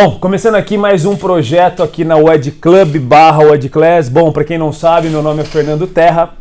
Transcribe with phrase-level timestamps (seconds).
[0.00, 4.08] Bom, começando aqui mais um projeto aqui na WED Club barra WED Class.
[4.08, 6.34] Bom, para quem não sabe, meu nome é Fernando Terra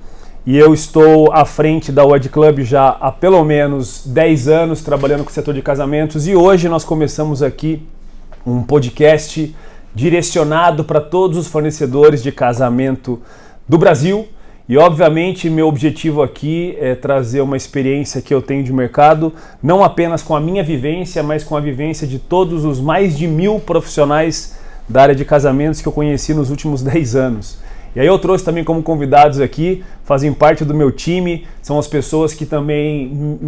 [0.46, 5.24] e eu estou à frente da WED Club já há pelo menos 10 anos trabalhando
[5.24, 7.82] com o setor de casamentos e hoje nós começamos aqui
[8.46, 9.56] um podcast
[9.92, 13.20] direcionado para todos os fornecedores de casamento
[13.68, 14.28] do Brasil
[14.70, 19.82] e obviamente meu objetivo aqui é trazer uma experiência que eu tenho de mercado, não
[19.82, 23.62] apenas com a minha vivência, mas com a vivência de todos os mais de mil
[23.62, 27.60] profissionais da área de casamentos que eu conheci nos últimos 10 anos.
[27.96, 31.88] E aí eu trouxe também como convidados aqui, fazem parte do meu time, são as
[31.88, 33.40] pessoas que também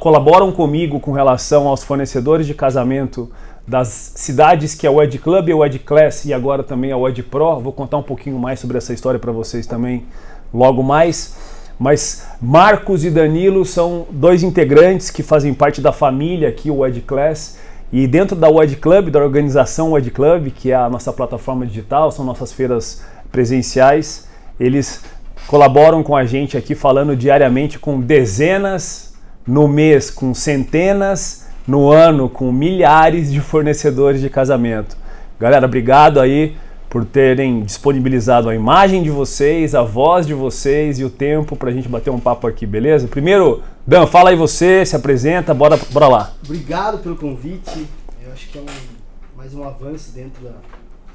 [0.00, 3.30] colaboram comigo com relação aos fornecedores de casamento
[3.68, 7.22] das cidades que é o Ed Club, o Ed Class e agora também o Ed
[7.22, 7.60] Pro.
[7.60, 10.04] Vou contar um pouquinho mais sobre essa história para vocês também
[10.52, 11.36] logo mais.
[11.78, 17.00] Mas Marcos e Danilo são dois integrantes que fazem parte da família aqui, o Ed
[17.02, 17.58] Class.
[17.92, 22.10] E dentro da WED Club, da organização WED Club, que é a nossa plataforma digital,
[22.10, 24.28] são nossas feiras presenciais,
[24.60, 25.02] eles
[25.46, 29.14] colaboram com a gente aqui falando diariamente com dezenas,
[29.46, 34.94] no mês com centenas, no ano com milhares de fornecedores de casamento.
[35.40, 36.56] Galera, obrigado aí
[36.88, 41.70] por terem disponibilizado a imagem de vocês, a voz de vocês e o tempo para
[41.70, 43.06] a gente bater um papo aqui, beleza?
[43.06, 46.32] Primeiro, Dan, fala aí você, se apresenta, bora, bora lá.
[46.44, 47.86] Obrigado pelo convite.
[48.24, 50.54] Eu acho que é um, mais um avanço dentro da,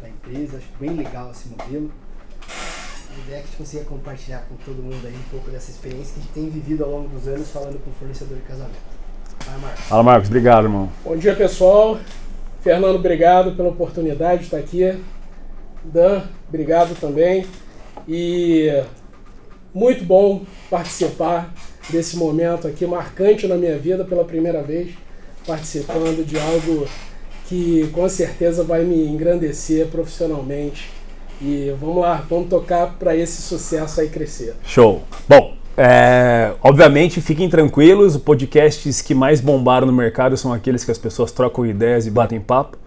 [0.01, 0.57] da empresa.
[0.57, 1.91] Acho bem legal esse modelo.
[3.15, 5.71] A ideia é que a gente consiga compartilhar com todo mundo aí um pouco dessa
[5.71, 8.43] experiência que a gente tem vivido ao longo dos anos falando com o fornecedor de
[8.43, 8.75] casamento.
[9.39, 9.85] Fala, Marcos.
[9.85, 10.29] Fala, Marcos.
[10.29, 10.89] Obrigado, irmão.
[11.03, 11.99] Bom dia, pessoal.
[12.61, 14.99] Fernando, obrigado pela oportunidade de estar aqui
[15.83, 17.45] Dan, obrigado também.
[18.07, 18.83] E
[19.73, 21.53] muito bom participar
[21.89, 24.91] desse momento aqui marcante na minha vida pela primeira vez,
[25.45, 26.87] participando de algo
[27.47, 30.89] que com certeza vai me engrandecer profissionalmente.
[31.41, 34.55] E vamos lá, vamos tocar para esse sucesso aí crescer.
[34.63, 35.01] Show.
[35.27, 40.91] Bom, é, obviamente fiquem tranquilos, os podcasts que mais bombaram no mercado são aqueles que
[40.91, 42.77] as pessoas trocam ideias e batem papo.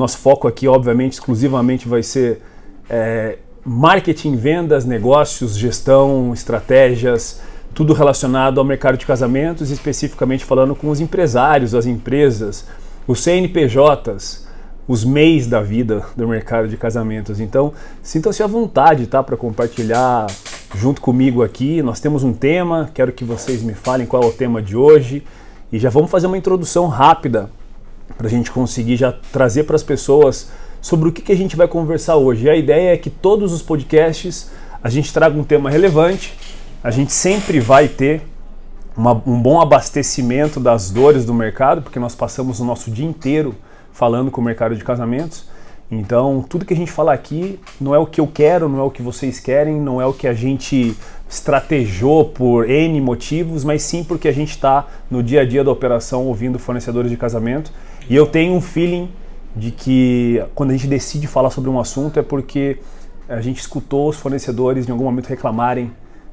[0.00, 2.40] Nosso foco aqui, obviamente, exclusivamente vai ser
[2.88, 7.42] é, marketing, vendas, negócios, gestão, estratégias,
[7.74, 12.66] tudo relacionado ao mercado de casamentos, especificamente falando com os empresários, as empresas,
[13.06, 14.48] os CNPJs,
[14.88, 17.38] os MEIs da vida do mercado de casamentos.
[17.38, 20.26] Então, sintam-se à vontade, tá, para compartilhar
[20.74, 21.82] junto comigo aqui.
[21.82, 25.22] Nós temos um tema, quero que vocês me falem qual é o tema de hoje
[25.70, 27.50] e já vamos fazer uma introdução rápida
[28.16, 30.50] para a gente conseguir já trazer para as pessoas
[30.80, 32.46] sobre o que, que a gente vai conversar hoje.
[32.46, 34.50] E a ideia é que todos os podcasts
[34.82, 36.34] a gente traga um tema relevante,
[36.82, 38.22] a gente sempre vai ter
[38.96, 43.54] uma, um bom abastecimento das dores do mercado, porque nós passamos o nosso dia inteiro
[43.92, 45.44] falando com o mercado de casamentos.
[45.90, 48.82] Então, tudo que a gente fala aqui não é o que eu quero, não é
[48.82, 50.96] o que vocês querem, não é o que a gente
[51.28, 55.70] estrategou por N motivos, mas sim porque a gente está no dia a dia da
[55.70, 57.72] operação ouvindo fornecedores de casamento
[58.10, 59.08] e eu tenho um feeling
[59.54, 62.78] de que quando a gente decide falar sobre um assunto é porque
[63.28, 65.92] a gente escutou os fornecedores em algum momento reclamarem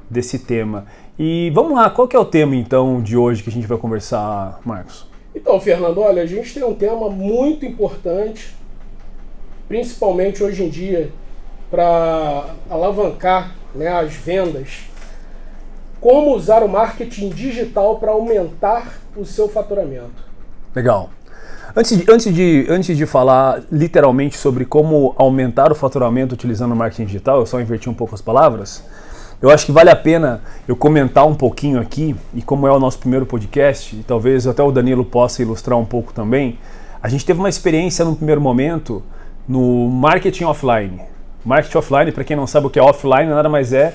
[0.09, 0.87] desse tema.
[1.19, 3.77] E vamos lá, qual que é o tema então de hoje que a gente vai
[3.77, 5.05] conversar, Marcos?
[5.35, 8.55] Então, Fernando, olha, a gente tem um tema muito importante,
[9.67, 11.11] principalmente hoje em dia,
[11.69, 14.89] para alavancar né, as vendas.
[16.01, 20.25] Como usar o marketing digital para aumentar o seu faturamento.
[20.73, 21.11] Legal.
[21.77, 26.75] Antes de, antes, de, antes de falar literalmente sobre como aumentar o faturamento utilizando o
[26.75, 28.83] marketing digital, eu só inverti um pouco as palavras.
[29.39, 32.79] Eu acho que vale a pena eu comentar um pouquinho aqui, e como é o
[32.79, 36.57] nosso primeiro podcast, e talvez até o Danilo possa ilustrar um pouco também.
[36.99, 39.03] A gente teve uma experiência no primeiro momento
[39.47, 40.99] no marketing offline.
[41.45, 43.93] Marketing offline, para quem não sabe o que é offline, nada mais é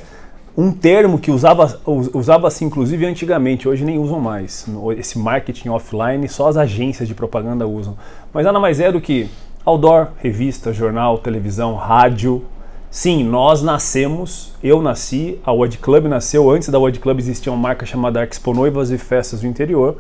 [0.57, 1.81] um termo que usava
[2.13, 4.67] usava assim inclusive antigamente, hoje nem usam mais.
[4.99, 7.97] Esse marketing offline só as agências de propaganda usam.
[8.33, 9.29] Mas nada mais é do que
[9.65, 12.45] outdoor, revista, jornal, televisão, rádio.
[12.91, 17.59] Sim, nós nascemos, eu nasci, a Wed Club nasceu, antes da Wed Club existia uma
[17.59, 19.97] marca chamada Expo Noivas e Festas do Interior.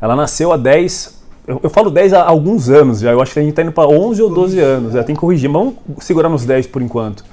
[0.00, 3.40] Ela nasceu há 10, eu, eu falo 10 há alguns anos já, eu acho que
[3.40, 6.04] a gente está indo para 11 ou 12 anos, já tem que corrigir, mas vamos
[6.04, 7.24] segurar nos 10 por enquanto.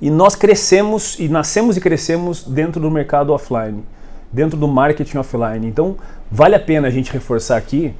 [0.00, 3.82] E nós crescemos e nascemos e crescemos dentro do mercado offline,
[4.30, 5.66] dentro do marketing offline.
[5.66, 5.96] Então,
[6.30, 7.94] vale a pena a gente reforçar aqui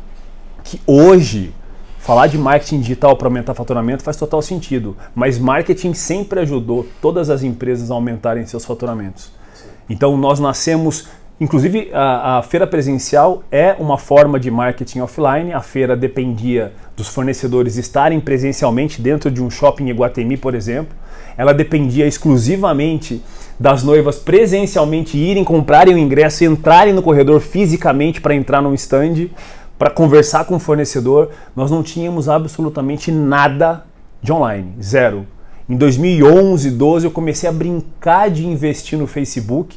[0.62, 1.54] que hoje
[1.98, 7.30] falar de marketing digital para aumentar faturamento faz total sentido, mas marketing sempre ajudou todas
[7.30, 9.32] as empresas a aumentarem seus faturamentos.
[9.88, 11.08] Então, nós nascemos
[11.38, 15.52] Inclusive, a, a, feira presencial é uma forma de marketing offline.
[15.52, 20.96] A feira dependia dos fornecedores estarem presencialmente dentro de um shopping em Iguatemi, por exemplo.
[21.36, 23.22] Ela dependia exclusivamente
[23.58, 28.74] das noivas presencialmente irem comprarem o ingresso e entrarem no corredor fisicamente para entrar num
[28.74, 29.28] stand,
[29.78, 31.30] para conversar com o fornecedor.
[31.54, 33.84] Nós não tínhamos absolutamente nada
[34.22, 35.26] de online, zero.
[35.68, 39.76] Em 2011, 12 eu comecei a brincar de investir no Facebook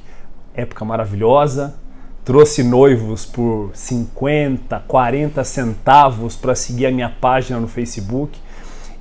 [0.59, 1.75] época maravilhosa.
[2.23, 8.37] Trouxe noivos por 50, 40 centavos para seguir a minha página no Facebook.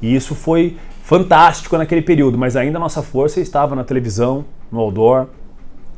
[0.00, 0.78] E isso foi
[1.08, 5.28] fantástico naquele período, mas ainda a nossa força estava na televisão, no outdoor.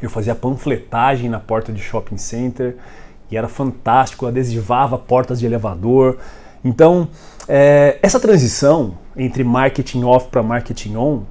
[0.00, 2.76] Eu fazia panfletagem na porta de shopping center
[3.28, 6.16] e era fantástico, adesivava portas de elevador.
[6.64, 7.08] Então,
[7.48, 11.22] é, essa transição entre marketing off para marketing on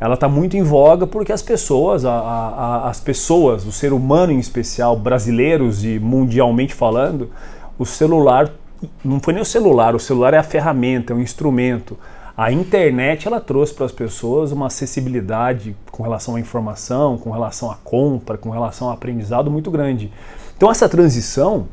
[0.00, 4.32] ela está muito em voga porque as pessoas, a, a, as pessoas, o ser humano
[4.32, 7.30] em especial, brasileiros e mundialmente falando,
[7.78, 8.50] o celular
[9.04, 11.98] não foi nem o celular, o celular é a ferramenta, é um instrumento.
[12.36, 17.70] A internet ela trouxe para as pessoas uma acessibilidade com relação à informação, com relação
[17.70, 20.12] à compra, com relação ao aprendizado muito grande.
[20.54, 21.66] Então essa transição,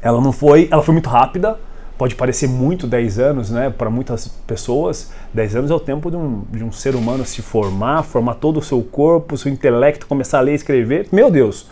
[0.00, 1.58] ela não foi, ela foi muito rápida,
[1.98, 3.68] pode parecer muito 10 anos, né?
[3.68, 7.42] Para muitas pessoas, 10 anos é o tempo de um, de um ser humano se
[7.42, 11.08] formar, formar todo o seu corpo, seu intelecto, começar a ler e escrever.
[11.12, 11.66] Meu Deus!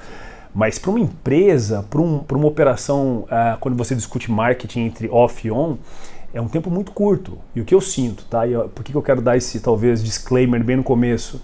[0.55, 5.47] Mas para uma empresa, para um, uma operação, uh, quando você discute marketing entre off
[5.47, 5.77] e on,
[6.37, 7.39] é um tempo muito curto.
[7.55, 8.47] E o que eu sinto, tá?
[8.47, 11.41] E por que eu quero dar esse talvez disclaimer bem no começo?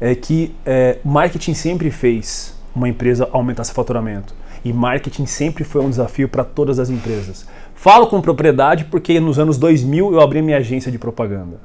[0.00, 4.34] É que é, marketing sempre fez uma empresa aumentar seu faturamento.
[4.64, 7.46] E marketing sempre foi um desafio para todas as empresas.
[7.74, 11.60] Falo com propriedade porque nos anos 2000 eu abri minha agência de propaganda.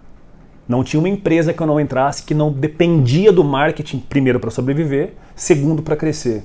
[0.68, 4.52] Não tinha uma empresa que eu não entrasse que não dependia do marketing, primeiro para
[4.52, 6.44] sobreviver, segundo para crescer.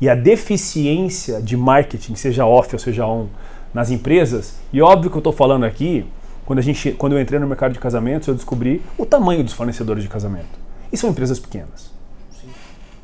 [0.00, 3.26] E a deficiência de marketing, seja off ou seja on,
[3.72, 6.06] nas empresas, e óbvio que eu estou falando aqui,
[6.44, 9.52] quando, a gente, quando eu entrei no mercado de casamentos, eu descobri o tamanho dos
[9.52, 10.58] fornecedores de casamento.
[10.92, 11.90] E são empresas pequenas.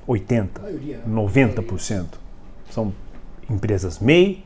[0.07, 0.61] 80,
[1.09, 2.05] 90%.
[2.71, 2.93] São
[3.49, 4.45] empresas MEI,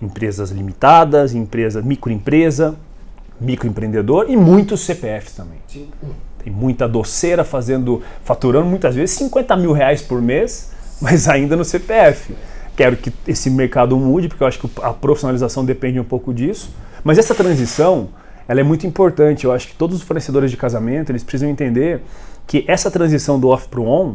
[0.00, 2.76] empresas limitadas, empresa, microempresa,
[3.40, 5.58] microempreendedor e muitos CPFs também.
[5.66, 5.88] Sim.
[6.42, 11.64] Tem muita doceira fazendo, faturando muitas vezes 50 mil reais por mês, mas ainda no
[11.64, 12.34] CPF.
[12.80, 16.74] Quero que esse mercado mude, porque eu acho que a profissionalização depende um pouco disso.
[17.04, 18.08] Mas essa transição,
[18.48, 19.44] ela é muito importante.
[19.44, 22.00] Eu acho que todos os fornecedores de casamento, eles precisam entender
[22.46, 24.14] que essa transição do off para o on,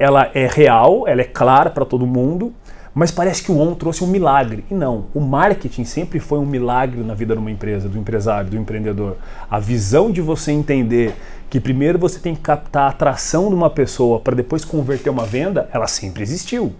[0.00, 2.52] ela é real, ela é clara para todo mundo,
[2.92, 4.64] mas parece que o ON trouxe um milagre.
[4.68, 8.50] E não, o marketing sempre foi um milagre na vida de uma empresa, do empresário,
[8.50, 9.16] do empreendedor.
[9.48, 11.14] A visão de você entender
[11.48, 15.24] que primeiro você tem que captar a atração de uma pessoa para depois converter uma
[15.24, 16.74] venda, ela sempre existiu.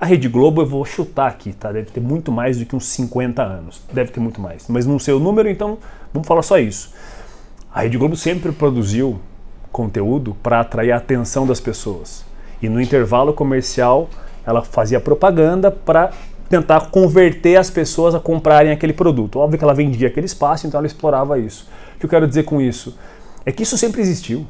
[0.00, 1.72] A Rede Globo, eu vou chutar aqui, tá?
[1.72, 3.82] Deve ter muito mais do que uns 50 anos.
[3.92, 4.66] Deve ter muito mais.
[4.68, 5.78] Mas não sei o número, então
[6.12, 6.92] vamos falar só isso.
[7.74, 9.18] A Rede Globo sempre produziu
[9.72, 12.24] conteúdo para atrair a atenção das pessoas.
[12.62, 14.08] E no intervalo comercial,
[14.46, 16.12] ela fazia propaganda para
[16.48, 19.40] tentar converter as pessoas a comprarem aquele produto.
[19.40, 21.68] Óbvio que ela vendia aquele espaço, então ela explorava isso.
[21.96, 22.96] O que eu quero dizer com isso
[23.44, 24.46] é que isso sempre existiu,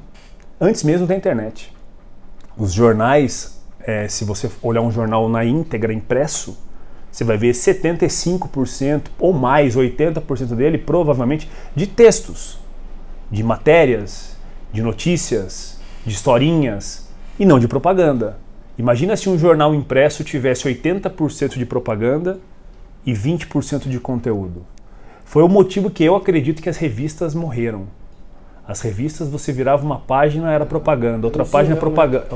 [0.60, 1.72] antes mesmo da internet.
[2.56, 3.57] Os jornais,
[3.88, 6.58] é, se você olhar um jornal na íntegra impresso,
[7.10, 12.60] você vai ver 75% ou mais, 80% dele provavelmente de textos,
[13.30, 14.36] de matérias,
[14.70, 18.36] de notícias, de historinhas e não de propaganda.
[18.76, 22.38] Imagina se um jornal impresso tivesse 80% de propaganda
[23.06, 24.66] e 20% de conteúdo.
[25.24, 27.86] Foi o motivo que eu acredito que as revistas morreram.
[28.68, 32.26] As revistas você virava uma página era propaganda, outra sim, página é propaganda.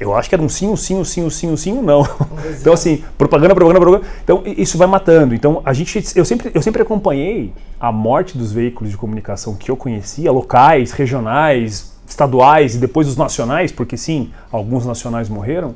[0.00, 1.82] Eu acho que era um sim, um sim, um sim, um sim, um sim, um
[1.82, 2.06] não.
[2.60, 4.12] Então assim, propaganda, propaganda, propaganda.
[4.22, 5.34] Então isso vai matando.
[5.34, 9.68] Então a gente, eu sempre, eu sempre acompanhei a morte dos veículos de comunicação que
[9.68, 15.74] eu conhecia, locais, regionais, estaduais e depois os nacionais, porque sim, alguns nacionais morreram.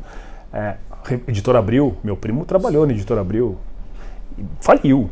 [0.52, 0.76] É,
[1.26, 3.58] Editora Abril, meu primo trabalhou na Editora Abril,
[4.60, 5.10] faliu,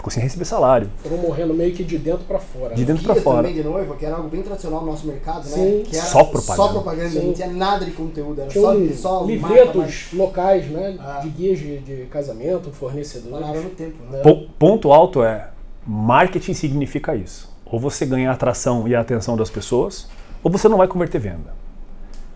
[0.00, 0.90] ficou sem receber salário.
[1.02, 2.74] Foram morrendo meio que de dentro para fora.
[2.74, 3.42] De dentro para fora.
[3.42, 5.54] também de noiva, que era algo bem tradicional no nosso mercado, né?
[5.54, 5.82] Sim.
[5.84, 6.56] Que era só propaganda.
[6.56, 7.26] Só propaganda, Sim.
[7.26, 10.96] não tinha nada de conteúdo, era tinha só, um só livretos locais, né?
[10.98, 11.20] Ah.
[11.22, 13.46] De guias de, de casamento, fornecedores.
[13.46, 14.22] Pararam no tempo, né?
[14.58, 15.50] Ponto alto é,
[15.86, 17.50] marketing significa isso.
[17.66, 20.08] Ou você ganha a atração e a atenção das pessoas,
[20.42, 21.54] ou você não vai converter venda.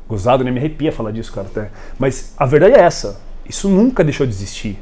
[0.07, 1.47] Gozado, nem me arrepia falar disso, cara.
[1.47, 1.71] Até.
[1.99, 3.21] Mas a verdade é essa.
[3.49, 4.79] Isso nunca deixou de existir.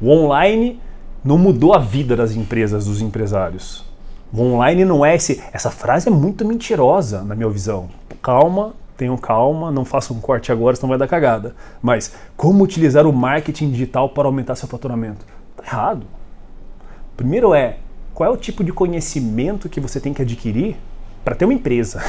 [0.00, 0.80] O online
[1.24, 3.84] não mudou a vida das empresas, dos empresários.
[4.32, 5.42] O online não é esse.
[5.52, 7.88] Essa frase é muito mentirosa, na minha visão.
[8.22, 11.56] Calma, Tenham calma, não façam um corte agora, senão vai dar cagada.
[11.80, 15.24] Mas como utilizar o marketing digital para aumentar seu faturamento?
[15.56, 16.06] Tá errado.
[17.16, 17.78] Primeiro é
[18.14, 20.76] qual é o tipo de conhecimento que você tem que adquirir
[21.24, 22.00] para ter uma empresa.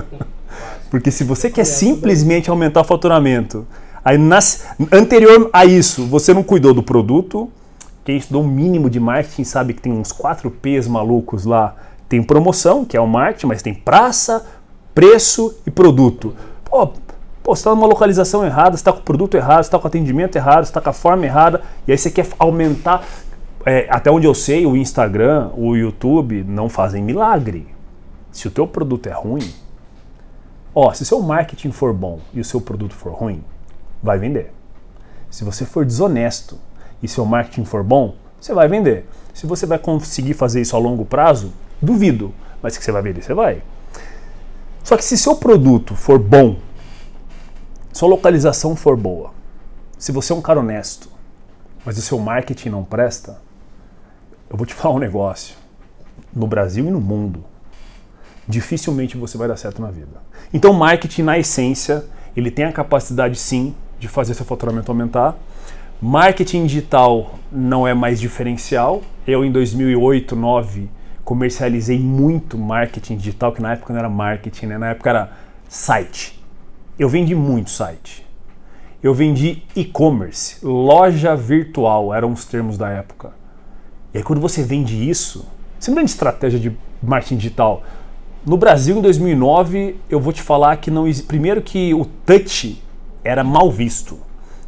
[0.90, 3.66] Porque se você quer simplesmente aumentar o faturamento,
[4.04, 7.50] aí nas, anterior a isso, você não cuidou do produto,
[8.06, 11.74] quem estudou o mínimo de marketing sabe que tem uns 4 P's malucos lá.
[12.08, 14.46] Tem promoção, que é o marketing, mas tem praça,
[14.94, 16.32] preço e produto.
[16.64, 19.88] Pô, pô você está numa localização errada, está com o produto errado, está com o
[19.88, 23.04] atendimento errado, está com a forma errada, e aí você quer aumentar.
[23.64, 27.66] É, até onde eu sei, o Instagram, o YouTube não fazem milagre.
[28.30, 29.52] Se o teu produto é ruim,
[30.72, 33.42] ó, se seu marketing for bom e o seu produto for ruim,
[34.00, 34.52] vai vender.
[35.28, 36.56] Se você for desonesto
[37.02, 39.06] e seu marketing for bom, você vai vender.
[39.34, 43.22] Se você vai conseguir fazer isso a longo prazo, duvido, mas que você vai vender,
[43.22, 43.62] você vai.
[44.82, 46.56] Só que se seu produto for bom,
[47.92, 49.32] sua localização for boa,
[49.98, 51.08] se você é um cara honesto,
[51.84, 53.40] mas o seu marketing não presta,
[54.48, 55.56] eu vou te falar um negócio.
[56.34, 57.44] No Brasil e no mundo,
[58.46, 60.20] dificilmente você vai dar certo na vida.
[60.52, 62.04] Então, marketing, na essência,
[62.36, 65.36] ele tem a capacidade sim de fazer seu faturamento aumentar.
[66.00, 69.02] Marketing digital não é mais diferencial.
[69.26, 70.88] Eu, em 2008, 2009,
[71.24, 74.78] comercializei muito marketing digital, que na época não era marketing, né?
[74.78, 75.32] na época era
[75.68, 76.40] site.
[76.98, 78.24] Eu vendi muito site.
[79.02, 83.32] Eu vendi e-commerce, loja virtual, eram os termos da época.
[84.14, 85.46] E aí quando você vende isso,
[85.78, 87.82] você não vende estratégia de marketing digital.
[88.44, 92.82] No Brasil, em 2009, eu vou te falar que não primeiro que o touch
[93.24, 94.25] era mal visto.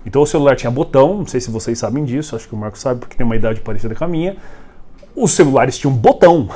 [0.09, 2.79] Então o celular tinha botão, não sei se vocês sabem disso, acho que o Marco
[2.79, 4.38] sabe porque tem uma idade parecida com a minha.
[5.15, 6.49] Os celulares tinham botão.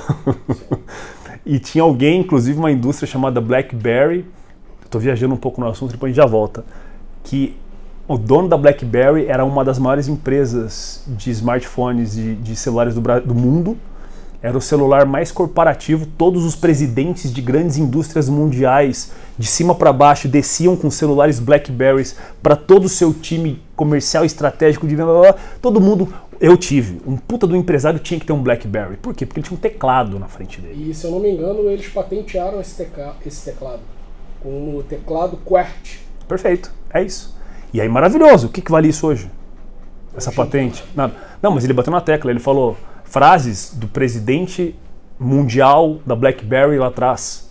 [1.45, 4.25] e tinha alguém, inclusive uma indústria chamada BlackBerry,
[4.83, 6.65] estou viajando um pouco no assunto, depois a gente já volta,
[7.25, 7.55] que
[8.09, 13.03] o dono da BlackBerry era uma das maiores empresas de smartphones e de celulares do,
[13.03, 13.77] do mundo.
[14.43, 16.05] Era o celular mais corporativo.
[16.05, 22.17] Todos os presidentes de grandes indústrias mundiais, de cima para baixo, desciam com celulares BlackBerrys
[22.43, 25.37] para todo o seu time comercial estratégico de venda.
[25.61, 27.01] Todo mundo eu tive.
[27.07, 28.97] Um puta do empresário tinha que ter um BlackBerry.
[28.97, 29.25] Por quê?
[29.25, 30.91] Porque ele tinha um teclado na frente dele.
[30.91, 32.85] E se eu não me engano, eles patentearam esse,
[33.25, 33.81] esse teclado.
[34.43, 36.01] Com o teclado QWERTY.
[36.27, 36.73] Perfeito.
[36.93, 37.37] É isso.
[37.73, 38.49] E aí, maravilhoso.
[38.49, 39.31] O que, que vale isso hoje?
[40.17, 40.85] Essa patente?
[40.97, 41.15] Nada.
[41.41, 42.29] Não, mas ele bateu na tecla.
[42.29, 42.77] Ele falou
[43.13, 44.75] frases do presidente
[45.21, 47.47] mundial da BlackBerry lá atrás.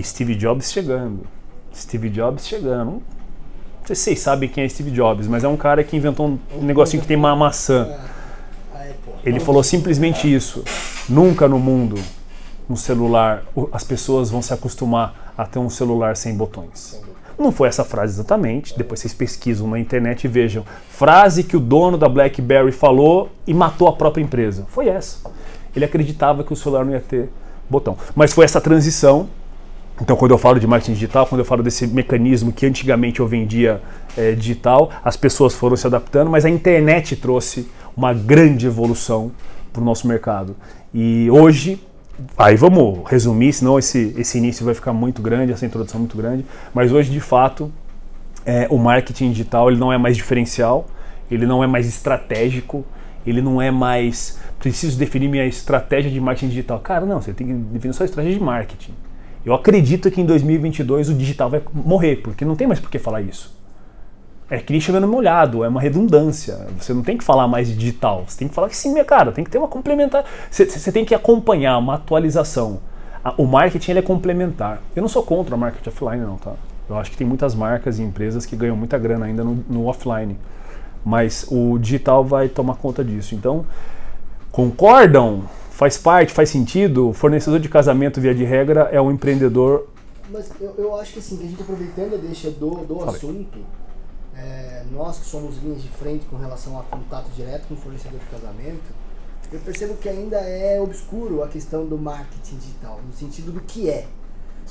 [0.00, 1.26] Steve Jobs chegando.
[1.76, 2.92] Steve Jobs chegando.
[2.92, 6.26] Não sei se vocês sabem quem é Steve Jobs, mas é um cara que inventou
[6.26, 7.98] um, um negocinho que tem uma maçã.
[9.22, 10.64] Ele falou simplesmente isso.
[11.06, 12.00] Nunca no mundo,
[12.68, 16.98] um celular, as pessoas vão se acostumar a ter um celular sem botões.
[17.38, 20.64] Não foi essa frase exatamente, depois vocês pesquisam na internet e vejam.
[20.88, 24.66] Frase que o dono da BlackBerry falou e matou a própria empresa.
[24.70, 25.30] Foi essa.
[25.74, 27.28] Ele acreditava que o celular não ia ter
[27.70, 27.96] botão.
[28.16, 29.28] Mas foi essa transição.
[30.00, 33.26] Então, quando eu falo de marketing digital, quando eu falo desse mecanismo que antigamente eu
[33.26, 33.80] vendia
[34.16, 39.30] é, digital, as pessoas foram se adaptando, mas a internet trouxe uma grande evolução
[39.72, 40.56] para o nosso mercado.
[40.92, 41.80] E hoje
[42.36, 46.44] Aí vamos resumir, senão esse, esse início vai ficar muito grande, essa introdução muito grande.
[46.74, 47.70] Mas hoje, de fato,
[48.44, 50.86] é, o marketing digital ele não é mais diferencial,
[51.30, 52.84] ele não é mais estratégico,
[53.26, 56.80] ele não é mais preciso definir minha estratégia de marketing digital.
[56.80, 58.92] Cara, não, você tem que definir sua estratégia de marketing.
[59.44, 62.98] Eu acredito que em 2022 o digital vai morrer, porque não tem mais por que
[62.98, 63.57] falar isso.
[64.50, 66.66] É que nem chovendo molhado, é uma redundância.
[66.78, 68.24] Você não tem que falar mais de digital.
[68.26, 70.24] Você tem que falar que sim, minha cara, tem que ter uma complementar.
[70.50, 72.80] Você, você tem que acompanhar uma atualização.
[73.36, 74.80] O marketing ele é complementar.
[74.96, 76.54] Eu não sou contra o marketing offline, não, tá?
[76.88, 79.86] Eu acho que tem muitas marcas e empresas que ganham muita grana ainda no, no
[79.86, 80.38] offline.
[81.04, 83.34] Mas o digital vai tomar conta disso.
[83.34, 83.66] Então,
[84.50, 85.42] concordam?
[85.70, 87.12] Faz parte, faz sentido?
[87.12, 89.88] Fornecedor de casamento, via de regra, é um empreendedor.
[90.30, 93.58] Mas eu, eu acho que assim, que a gente aproveitando a deixa do, do assunto
[94.38, 98.20] é, nós que somos linhas de frente com relação a contato direto com o fornecedor
[98.20, 98.94] de casamento,
[99.50, 103.88] eu percebo que ainda é obscuro a questão do marketing digital, no sentido do que
[103.88, 104.06] é.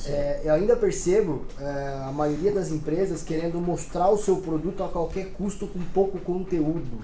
[0.05, 4.87] é eu ainda percebo é, a maioria das empresas querendo mostrar o seu produto a
[4.87, 7.01] qualquer custo com pouco conteúdo.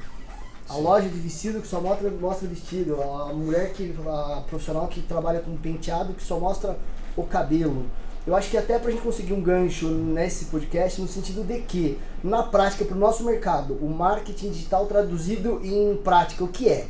[0.70, 0.82] A Sim.
[0.82, 5.42] loja de vestido que só mostra, mostra vestido, a mulher que a profissional que trabalha
[5.42, 6.78] com penteado que só mostra
[7.18, 7.86] o cabelo.
[8.26, 11.60] Eu acho que até para a gente conseguir um gancho nesse podcast, no sentido de
[11.60, 16.70] que, na prática, para o nosso mercado, o marketing digital traduzido em prática, o que
[16.70, 16.88] é?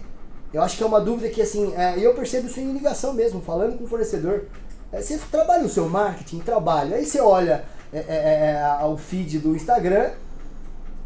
[0.54, 3.42] Eu acho que é uma dúvida que, assim, é, eu percebo isso em ligação mesmo,
[3.42, 4.44] falando com o fornecedor.
[4.92, 6.98] É, você trabalha o seu marketing, trabalha.
[6.98, 10.12] Aí você olha é, é, é, o feed do Instagram,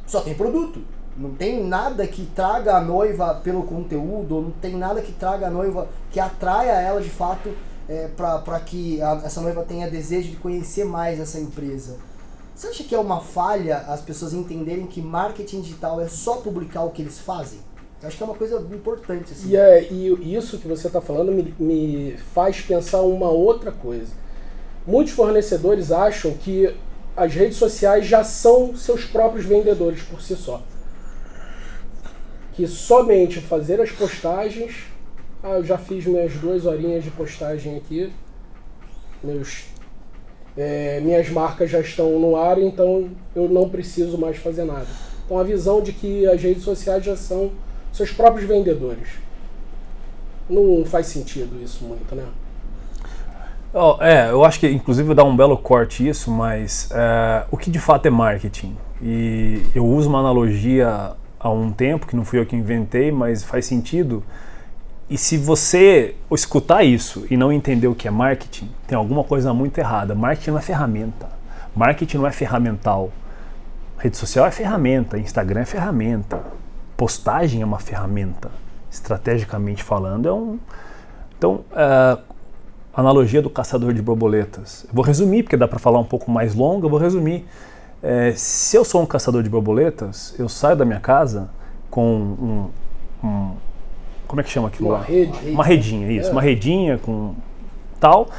[0.05, 0.81] só tem produto.
[1.15, 5.49] Não tem nada que traga a noiva pelo conteúdo, não tem nada que traga a
[5.49, 7.49] noiva, que atraia ela de fato
[7.87, 11.97] é, para que a, essa noiva tenha desejo de conhecer mais essa empresa.
[12.55, 16.83] Você acha que é uma falha as pessoas entenderem que marketing digital é só publicar
[16.83, 17.59] o que eles fazem?
[18.01, 19.33] Eu acho que é uma coisa importante.
[19.33, 19.49] Assim.
[19.49, 24.11] E, é, e isso que você está falando me, me faz pensar uma outra coisa.
[24.85, 26.73] Muitos fornecedores acham que
[27.15, 30.61] as redes sociais já são seus próprios vendedores por si só
[32.57, 34.87] que somente fazer as postagens.
[35.43, 38.11] Ah, eu já fiz minhas duas horinhas de postagem aqui.
[39.23, 39.65] Meus,
[40.57, 44.87] é, minhas marcas já estão no ar, então eu não preciso mais fazer nada.
[45.25, 47.51] Então a visão de que as redes sociais já são
[47.91, 49.09] seus próprios vendedores.
[50.49, 52.25] Não faz sentido isso muito, né?
[53.73, 57.69] Oh, é, eu acho que inclusive dá um belo corte isso, mas é, o que
[57.69, 58.75] de fato é marketing?
[59.01, 63.43] E eu uso uma analogia há um tempo, que não fui eu que inventei, mas
[63.43, 64.23] faz sentido.
[65.09, 69.53] E se você escutar isso e não entender o que é marketing, tem alguma coisa
[69.53, 70.13] muito errada.
[70.13, 71.29] Marketing não é ferramenta.
[71.73, 73.09] Marketing não é ferramental.
[73.97, 76.39] Rede social é ferramenta, Instagram é ferramenta,
[76.95, 78.51] postagem é uma ferramenta.
[78.91, 80.59] Estrategicamente falando, é um.
[81.37, 82.21] Então, uh,
[82.93, 84.85] analogia do caçador de borboletas.
[84.87, 87.45] Eu vou resumir, porque dá para falar um pouco mais longo, eu vou resumir.
[88.01, 91.49] É, se eu sou um caçador de borboletas, eu saio da minha casa
[91.89, 92.71] com
[93.23, 93.55] um, um
[94.27, 95.03] como é que chama aquilo uma lá?
[95.03, 95.49] Rede.
[95.49, 96.31] Uma redinha, isso, é.
[96.31, 97.33] uma redinha com
[97.99, 98.29] tal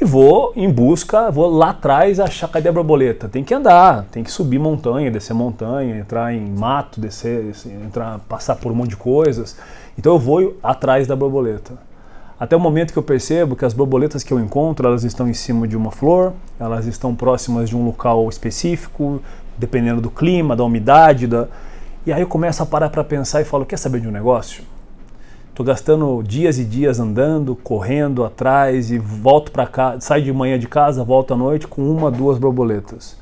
[0.00, 3.28] e vou em busca, vou lá atrás achar cadê a borboleta.
[3.28, 8.56] Tem que andar, tem que subir montanha, descer montanha, entrar em mato, descer, entrar, passar
[8.56, 9.56] por um monte de coisas.
[9.98, 11.72] Então eu vou atrás da borboleta.
[12.38, 15.32] Até o momento que eu percebo que as borboletas que eu encontro, elas estão em
[15.32, 19.22] cima de uma flor, elas estão próximas de um local específico,
[19.56, 21.48] dependendo do clima, da umidade, da...
[22.04, 24.62] e aí eu começo a parar para pensar e falo, quer saber de um negócio?
[25.56, 30.58] Estou gastando dias e dias andando, correndo atrás e volto para cá, saio de manhã
[30.58, 33.16] de casa, volto à noite com uma, duas borboletas.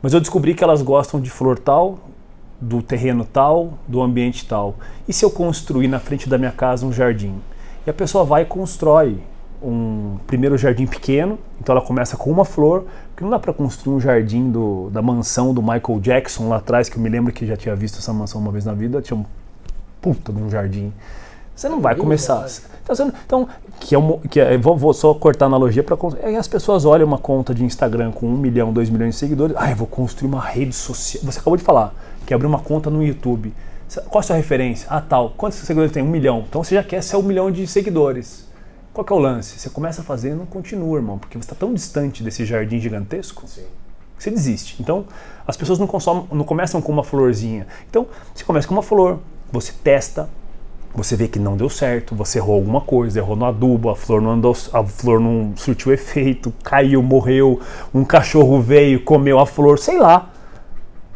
[0.00, 1.98] Mas eu descobri que elas gostam de flor tal,
[2.58, 4.76] do terreno tal, do ambiente tal.
[5.06, 7.34] E se eu construir na frente da minha casa um jardim?
[7.86, 9.18] E a pessoa vai e constrói
[9.62, 13.96] um primeiro jardim pequeno, então ela começa com uma flor, porque não dá para construir
[13.96, 17.44] um jardim do, da mansão do Michael Jackson lá atrás, que eu me lembro que
[17.44, 19.26] já tinha visto essa mansão uma vez na vida, tinha um
[20.00, 20.90] puta de um jardim.
[21.60, 22.46] Você não vai começar.
[22.82, 26.34] Então, então que é, um, que é, vou, vou, só cortar a analogia para é,
[26.34, 29.70] as pessoas olham uma conta de Instagram com um milhão, dois milhões de seguidores, ah,
[29.70, 31.22] eu vou construir uma rede social.
[31.22, 31.94] Você acabou de falar
[32.26, 33.52] que abrir uma conta no YouTube.
[34.08, 34.88] Qual a sua referência?
[34.88, 35.34] Ah, tal.
[35.36, 36.02] Quantos seguidores tem?
[36.02, 36.46] Um milhão.
[36.48, 38.46] Então você já quer ser um milhão de seguidores.
[38.94, 39.58] Qual que é o lance?
[39.58, 42.78] Você começa a fazer e não continua, irmão, porque você está tão distante desse jardim
[42.78, 43.64] gigantesco Sim.
[44.18, 44.76] você desiste.
[44.80, 45.04] Então,
[45.46, 47.66] as pessoas não, consomem, não começam com uma florzinha.
[47.90, 49.18] Então, você começa com uma flor,
[49.52, 50.26] você testa,
[50.94, 54.20] você vê que não deu certo, você errou alguma coisa, errou no adubo, a flor
[54.20, 57.60] não andou, a flor não surtiu efeito, caiu, morreu,
[57.94, 60.30] um cachorro veio, comeu a flor, sei lá.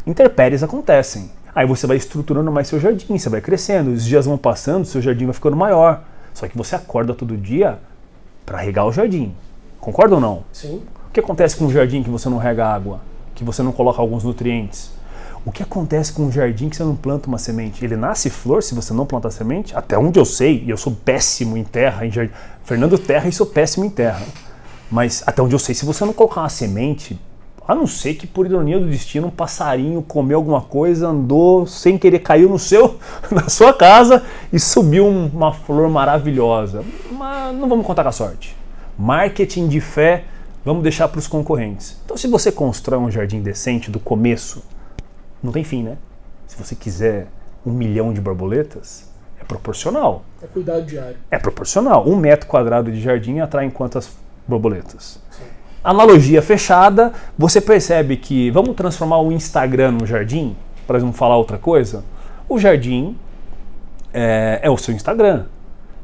[0.06, 1.30] Interpéries acontecem.
[1.54, 5.02] Aí você vai estruturando mais seu jardim, você vai crescendo, os dias vão passando, seu
[5.02, 6.02] jardim vai ficando maior.
[6.32, 7.78] Só que você acorda todo dia
[8.46, 9.34] para regar o jardim.
[9.80, 10.44] Concorda ou não?
[10.52, 10.82] Sim.
[11.08, 13.00] O que acontece com um jardim que você não rega água?
[13.34, 14.90] Que você não coloca alguns nutrientes?
[15.46, 17.84] O que acontece com um jardim que você não planta uma semente?
[17.84, 19.76] Ele nasce flor se você não plantar semente?
[19.76, 22.32] Até onde eu sei, e eu sou péssimo em terra, em jardim.
[22.64, 24.22] Fernando Terra, e sou péssimo em terra.
[24.90, 27.20] Mas até onde eu sei, se você não colocar uma semente,
[27.68, 31.98] a não ser que, por ironia do destino, um passarinho comeu alguma coisa, andou sem
[31.98, 32.98] querer, caiu no seu,
[33.30, 36.82] na sua casa e subiu uma flor maravilhosa.
[37.12, 38.56] Mas não vamos contar com a sorte.
[38.98, 40.24] Marketing de fé,
[40.64, 41.98] vamos deixar para os concorrentes.
[42.02, 44.62] Então, se você constrói um jardim decente do começo,
[45.44, 45.98] não tem fim, né?
[46.46, 47.28] Se você quiser
[47.64, 49.08] um milhão de borboletas,
[49.40, 50.24] é proporcional.
[50.42, 51.16] É cuidado diário.
[51.30, 52.08] É proporcional.
[52.08, 54.10] Um metro quadrado de jardim atrai quantas
[54.48, 55.20] borboletas?
[55.30, 55.44] Sim
[55.84, 61.58] analogia fechada, você percebe que vamos transformar o Instagram no jardim, para não falar outra
[61.58, 62.02] coisa.
[62.48, 63.16] O jardim
[64.12, 65.44] é, é, o seu Instagram.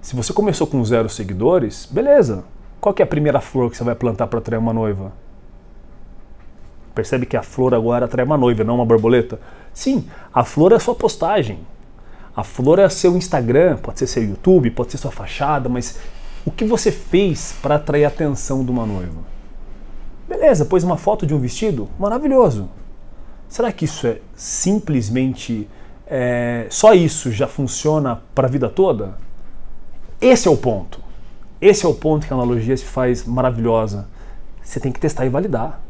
[0.02, 2.44] Se você começou com zero seguidores, beleza.
[2.80, 5.12] Qual é a primeira flor que você vai plantar para atrair uma noiva?
[7.00, 9.40] Percebe que a flor agora atrai uma noiva, não uma borboleta?
[9.72, 11.60] Sim, a flor é a sua postagem.
[12.36, 15.98] A flor é seu Instagram, pode ser seu YouTube, pode ser sua fachada, mas
[16.44, 19.18] o que você fez para atrair a atenção de uma noiva?
[20.28, 21.88] Beleza, pôs uma foto de um vestido?
[21.98, 22.68] Maravilhoso.
[23.48, 25.66] Será que isso é simplesmente.
[26.06, 29.16] É, só isso já funciona para a vida toda?
[30.20, 31.00] Esse é o ponto.
[31.62, 34.06] esse é o ponto que a analogia se faz maravilhosa.
[34.62, 35.80] Você tem que testar e validar.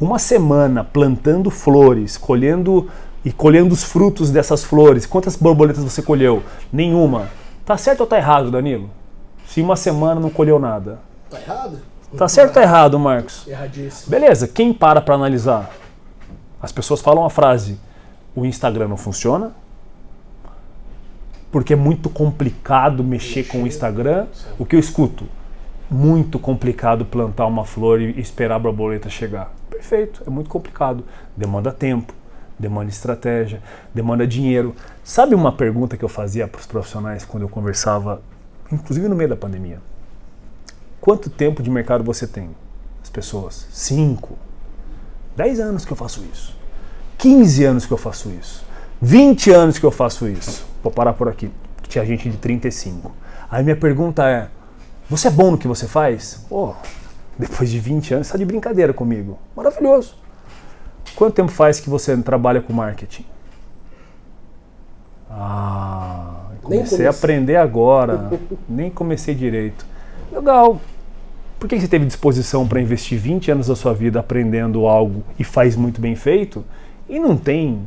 [0.00, 2.88] Uma semana plantando flores, colhendo
[3.22, 5.04] e colhendo os frutos dessas flores.
[5.04, 6.42] Quantas borboletas você colheu?
[6.72, 7.28] Nenhuma.
[7.66, 8.88] Tá certo ou tá errado, Danilo?
[9.46, 11.00] Se uma semana não colheu nada.
[11.28, 11.78] Tá errado?
[12.16, 13.46] Tá certo ou tá errado, Marcos?
[13.46, 14.10] Erradíssimo.
[14.10, 15.70] Beleza, quem para para analisar?
[16.62, 17.78] As pessoas falam a frase:
[18.34, 19.52] o Instagram não funciona,
[21.52, 24.26] porque é muito complicado mexer com o Instagram.
[24.58, 25.26] O que eu escuto?
[25.90, 29.59] Muito complicado plantar uma flor e esperar a borboleta chegar.
[29.70, 31.04] Perfeito, é muito complicado.
[31.36, 32.12] Demanda tempo,
[32.58, 33.62] demanda estratégia,
[33.94, 34.74] demanda dinheiro.
[35.02, 38.20] Sabe uma pergunta que eu fazia para os profissionais quando eu conversava,
[38.70, 39.80] inclusive no meio da pandemia?
[41.00, 42.50] Quanto tempo de mercado você tem?
[43.02, 43.66] As pessoas.
[43.70, 44.36] Cinco.
[45.34, 46.54] Dez anos que eu faço isso.
[47.16, 48.64] 15 anos que eu faço isso.
[49.00, 50.66] 20 anos que eu faço isso.
[50.82, 51.50] Vou parar por aqui.
[51.88, 53.12] Tinha gente de 35.
[53.50, 54.48] Aí minha pergunta é:
[55.08, 56.44] você é bom no que você faz?
[56.48, 56.74] Pô,
[57.40, 59.38] depois de 20 anos, está de brincadeira comigo.
[59.56, 60.14] Maravilhoso.
[61.16, 63.24] Quanto tempo faz que você trabalha com marketing?
[65.30, 68.30] Ah, comecei a aprender agora.
[68.68, 69.84] Nem comecei direito.
[70.30, 70.80] Legal.
[71.58, 75.44] Por que você teve disposição para investir 20 anos da sua vida aprendendo algo e
[75.44, 76.64] faz muito bem feito?
[77.08, 77.86] E não tem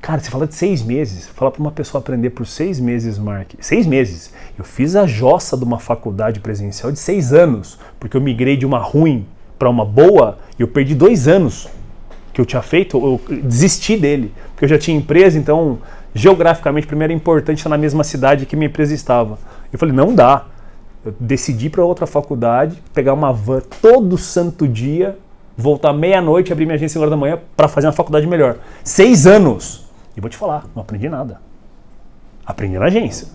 [0.00, 1.26] Cara, você fala de seis meses.
[1.26, 3.52] Fala para uma pessoa aprender por seis meses, Mark.
[3.60, 4.32] Seis meses.
[4.58, 8.64] Eu fiz a jossa de uma faculdade presencial de seis anos, porque eu migrei de
[8.64, 9.26] uma ruim
[9.58, 11.68] para uma boa e eu perdi dois anos
[12.32, 12.96] que eu tinha feito.
[12.96, 15.78] Eu desisti dele, porque eu já tinha empresa, então
[16.14, 19.38] geograficamente, primeiro é importante estar na mesma cidade que minha empresa estava.
[19.72, 20.46] Eu falei, não dá.
[21.04, 25.16] Eu decidi para outra faculdade, pegar uma van todo santo dia,
[25.56, 28.56] voltar meia-noite, abrir minha agência 5 horas da manhã para fazer uma faculdade melhor.
[28.82, 29.89] Seis anos.
[30.20, 31.40] E vou te falar, não aprendi nada.
[32.44, 33.26] Aprendi na agência.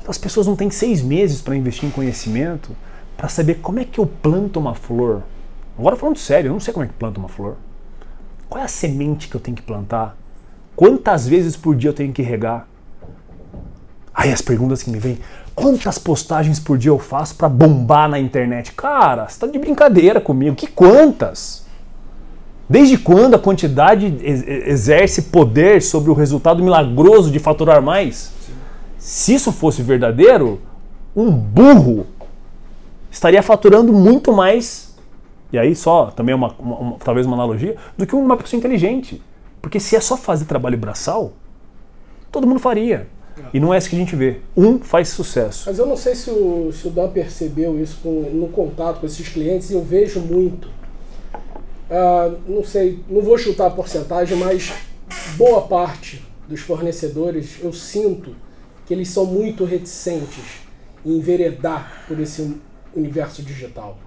[0.00, 2.76] Então as pessoas não têm seis meses para investir em conhecimento
[3.16, 5.22] para saber como é que eu planto uma flor.
[5.78, 7.54] Agora falando sério, eu não sei como é que planta uma flor.
[8.48, 10.16] Qual é a semente que eu tenho que plantar?
[10.74, 12.66] Quantas vezes por dia eu tenho que regar?
[14.12, 15.20] Aí as perguntas que me vêm,
[15.54, 18.72] quantas postagens por dia eu faço para bombar na internet?
[18.72, 20.56] Cara, você tá de brincadeira comigo.
[20.56, 21.61] Que quantas?
[22.68, 28.32] Desde quando a quantidade exerce poder sobre o resultado milagroso de faturar mais?
[28.98, 30.60] Se isso fosse verdadeiro,
[31.14, 32.06] um burro
[33.10, 34.94] estaria faturando muito mais,
[35.52, 39.20] e aí só também uma, uma, uma, talvez uma analogia, do que uma pessoa inteligente.
[39.60, 41.32] Porque se é só fazer trabalho braçal,
[42.30, 43.06] todo mundo faria.
[43.52, 44.38] E não é isso que a gente vê.
[44.56, 45.64] Um faz sucesso.
[45.66, 49.06] Mas eu não sei se o, se o Dan percebeu isso com, no contato com
[49.06, 50.68] esses clientes, e eu vejo muito
[51.92, 54.72] Uh, não sei, não vou chutar a porcentagem, mas
[55.36, 58.34] boa parte dos fornecedores eu sinto
[58.86, 60.62] que eles são muito reticentes
[61.04, 62.56] em enveredar por esse
[62.96, 63.98] universo digital.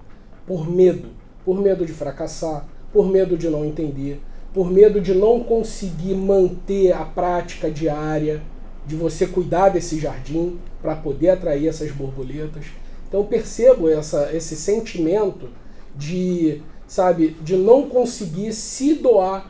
[0.44, 1.10] Por medo.
[1.44, 4.20] Por medo de fracassar, por medo de não entender,
[4.52, 8.42] por medo de não conseguir manter a prática diária
[8.84, 12.64] de você cuidar desse jardim para poder atrair essas borboletas.
[13.08, 15.48] Então percebo essa, esse sentimento
[15.94, 19.46] de sabe, de não conseguir se doar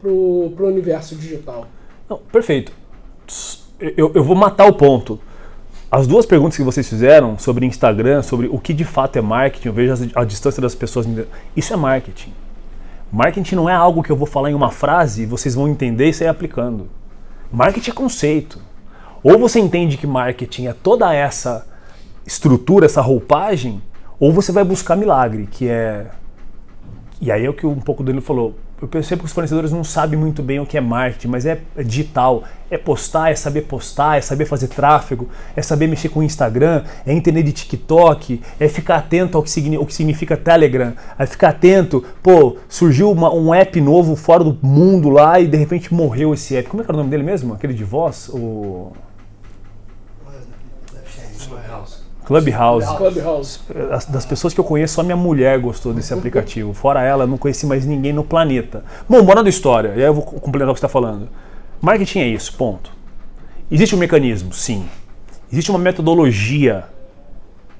[0.00, 1.66] pro, pro universo digital.
[2.08, 2.72] Não, perfeito.
[3.78, 5.20] Eu, eu vou matar o ponto.
[5.90, 9.68] As duas perguntas que vocês fizeram sobre Instagram, sobre o que de fato é marketing,
[9.68, 11.06] eu vejo a, distância das pessoas.
[11.56, 12.32] Isso é marketing.
[13.10, 16.08] Marketing não é algo que eu vou falar em uma frase e vocês vão entender
[16.08, 16.88] e sair aplicando.
[17.50, 18.60] Marketing é conceito.
[19.22, 21.66] Ou você entende que marketing é toda essa
[22.26, 23.82] estrutura, essa roupagem,
[24.20, 26.06] ou você vai buscar milagre, que é
[27.20, 28.54] e aí é o que um pouco dele falou.
[28.80, 31.60] Eu percebo que os fornecedores não sabem muito bem o que é marketing, mas é
[31.84, 32.44] digital.
[32.70, 36.84] É postar, é saber postar, é saber fazer tráfego, é saber mexer com o Instagram,
[37.04, 41.48] é entender de TikTok, é ficar atento ao que, significa, que significa Telegram, é ficar
[41.48, 46.32] atento, pô, surgiu uma, um app novo fora do mundo lá e de repente morreu
[46.32, 46.68] esse app.
[46.68, 47.54] Como é que era o nome dele mesmo?
[47.54, 48.28] Aquele de voz?
[48.28, 48.92] O...
[52.28, 52.86] Clubhouse.
[52.98, 53.60] Clubhouse.
[54.10, 56.74] Das pessoas que eu conheço, só minha mulher gostou desse aplicativo.
[56.74, 58.84] Fora ela, não conheci mais ninguém no planeta.
[59.08, 59.94] Bom, bora da história.
[59.96, 61.26] E aí eu vou complementar o que você está falando.
[61.80, 62.92] Marketing é isso, ponto.
[63.70, 64.52] Existe um mecanismo?
[64.52, 64.84] Sim.
[65.50, 66.84] Existe uma metodologia.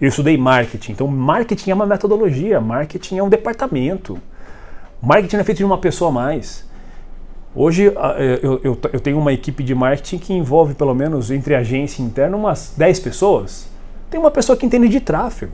[0.01, 0.93] Eu estudei marketing.
[0.93, 2.59] Então, marketing é uma metodologia.
[2.59, 4.19] Marketing é um departamento.
[5.03, 6.67] Marketing é feito de uma pessoa a mais.
[7.55, 12.35] Hoje é, eu tenho uma equipe de marketing que envolve pelo menos entre agência interna
[12.35, 13.69] umas 10 pessoas.
[14.11, 15.53] Tem uma pessoa que entende de tráfego,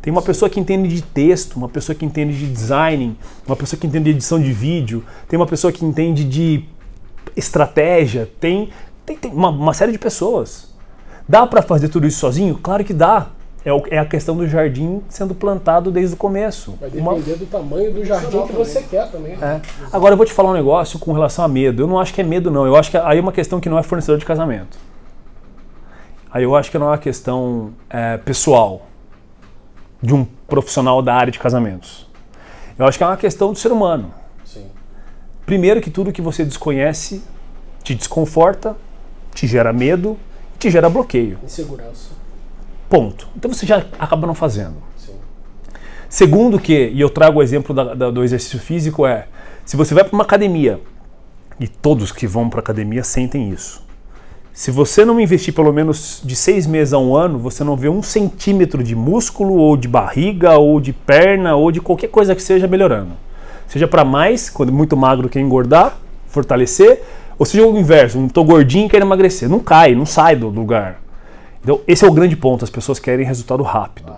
[0.00, 3.78] tem uma pessoa que entende de texto, uma pessoa que entende de design, uma pessoa
[3.78, 6.64] que entende de edição de vídeo, tem uma pessoa que entende de
[7.36, 8.70] estratégia, tem,
[9.06, 10.72] tem, tem uma, uma série de pessoas.
[11.28, 12.58] Dá para fazer tudo isso sozinho?
[12.60, 13.28] Claro que dá.
[13.64, 16.74] É, o, é, a questão do jardim sendo plantado desde o começo.
[16.80, 17.36] Vai depender Uma...
[17.36, 19.34] do tamanho do jardim que você quer também.
[19.34, 19.60] É.
[19.92, 21.84] Agora eu vou te falar um negócio com relação a medo.
[21.84, 22.66] Eu não acho que é medo, não.
[22.66, 24.76] Eu acho que aí é uma questão que não é fornecedor de casamento.
[26.32, 28.86] Aí eu acho que não é uma questão é, pessoal
[30.02, 32.08] de um profissional da área de casamentos.
[32.78, 34.12] Eu acho que é uma questão do ser humano.
[34.44, 34.66] Sim.
[35.44, 37.22] Primeiro que tudo que você desconhece
[37.84, 38.76] te desconforta,
[39.34, 40.18] te gera medo,
[40.58, 41.38] te gera bloqueio.
[41.44, 42.10] Insegurança.
[42.88, 43.28] Ponto.
[43.36, 44.76] Então você já acaba não fazendo.
[44.96, 45.14] Sim.
[46.08, 49.26] Segundo que, e eu trago o exemplo da, da, do exercício físico, é
[49.64, 50.80] se você vai para uma academia,
[51.60, 53.84] e todos que vão para academia sentem isso.
[54.54, 57.88] Se você não investir pelo menos de seis meses a um ano, você não vê
[57.88, 62.42] um centímetro de músculo, ou de barriga, ou de perna, ou de qualquer coisa que
[62.42, 63.12] seja melhorando.
[63.66, 67.02] Seja para mais, quando muito magro quer engordar, fortalecer,
[67.38, 69.48] ou seja o inverso, um tô gordinho e quer emagrecer.
[69.48, 71.00] Não cai, não sai do lugar.
[71.62, 74.12] Então, esse é o grande ponto, as pessoas querem resultado rápido.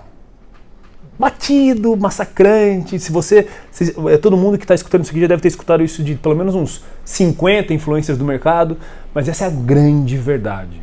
[1.18, 2.98] Batido, massacrante.
[2.98, 3.48] Se você.
[3.70, 6.16] Se, é, todo mundo que está escutando isso aqui já deve ter escutado isso de
[6.16, 8.77] pelo menos uns 50 influencers do mercado,
[9.14, 10.83] mas essa é a grande verdade.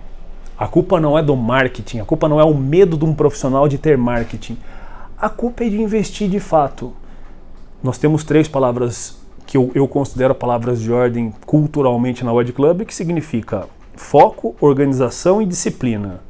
[0.58, 3.68] A culpa não é do marketing, a culpa não é o medo de um profissional
[3.68, 4.58] de ter marketing.
[5.18, 6.94] A culpa é de investir de fato.
[7.84, 12.86] Nós temos três palavras que eu, eu considero palavras de ordem culturalmente na Word Club,
[12.86, 16.22] que significa foco, organização e disciplina.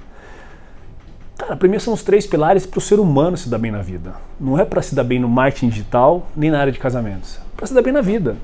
[1.38, 3.82] Cara, para mim são os três pilares para o ser humano se dar bem na
[3.82, 4.14] vida.
[4.40, 7.38] Não é para se dar bem no marketing digital, nem na área de casamentos.
[7.38, 8.36] É para se dar bem na vida.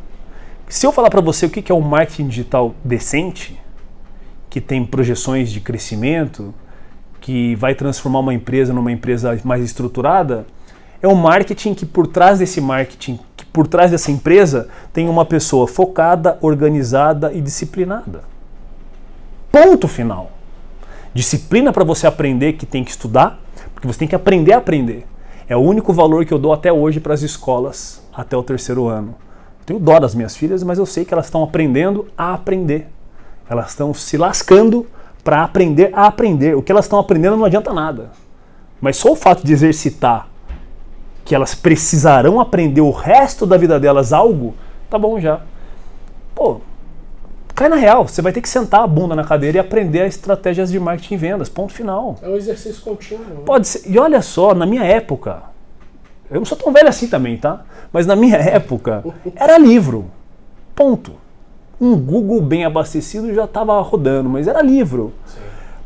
[0.68, 3.60] Se eu falar para você o que é um marketing digital decente,
[4.50, 6.54] que tem projeções de crescimento,
[7.22, 10.46] que vai transformar uma empresa numa empresa mais estruturada,
[11.02, 15.26] é um marketing que por trás desse marketing, que por trás dessa empresa, tem uma
[15.26, 18.24] pessoa focada, organizada e disciplinada.
[19.52, 20.37] Ponto final.
[21.18, 23.40] Disciplina para você aprender que tem que estudar,
[23.74, 25.06] porque você tem que aprender a aprender.
[25.50, 28.88] É o único valor que eu dou até hoje para as escolas até o terceiro
[28.88, 29.16] ano
[29.68, 32.88] tenho dó das minhas filhas, mas eu sei que elas estão aprendendo a aprender.
[33.50, 34.88] Elas estão se lascando
[35.26, 36.56] para aprender a aprender.
[36.56, 38.12] O que elas estão aprendendo não adianta nada.
[38.80, 40.30] Mas só o fato de exercitar
[41.26, 44.56] que elas precisarão aprender o resto da vida delas algo,
[44.90, 45.42] tá bom já.
[46.34, 46.62] Pô,
[47.58, 48.08] cai na real.
[48.08, 51.16] Você vai ter que sentar a bunda na cadeira e aprender as estratégias de marketing
[51.16, 51.50] e vendas.
[51.50, 52.16] Ponto final.
[52.22, 53.26] É um exercício contínuo.
[53.26, 53.42] Né?
[53.44, 53.90] Pode ser.
[53.90, 55.42] E olha só, na minha época,
[56.30, 57.66] eu não sou tão velho assim também, tá?
[57.92, 59.04] Mas na minha época
[59.36, 60.06] era livro.
[60.76, 61.14] Ponto.
[61.82, 65.14] Um Google bem abastecido já estava rodando, mas era livro.
[65.26, 65.40] Sim.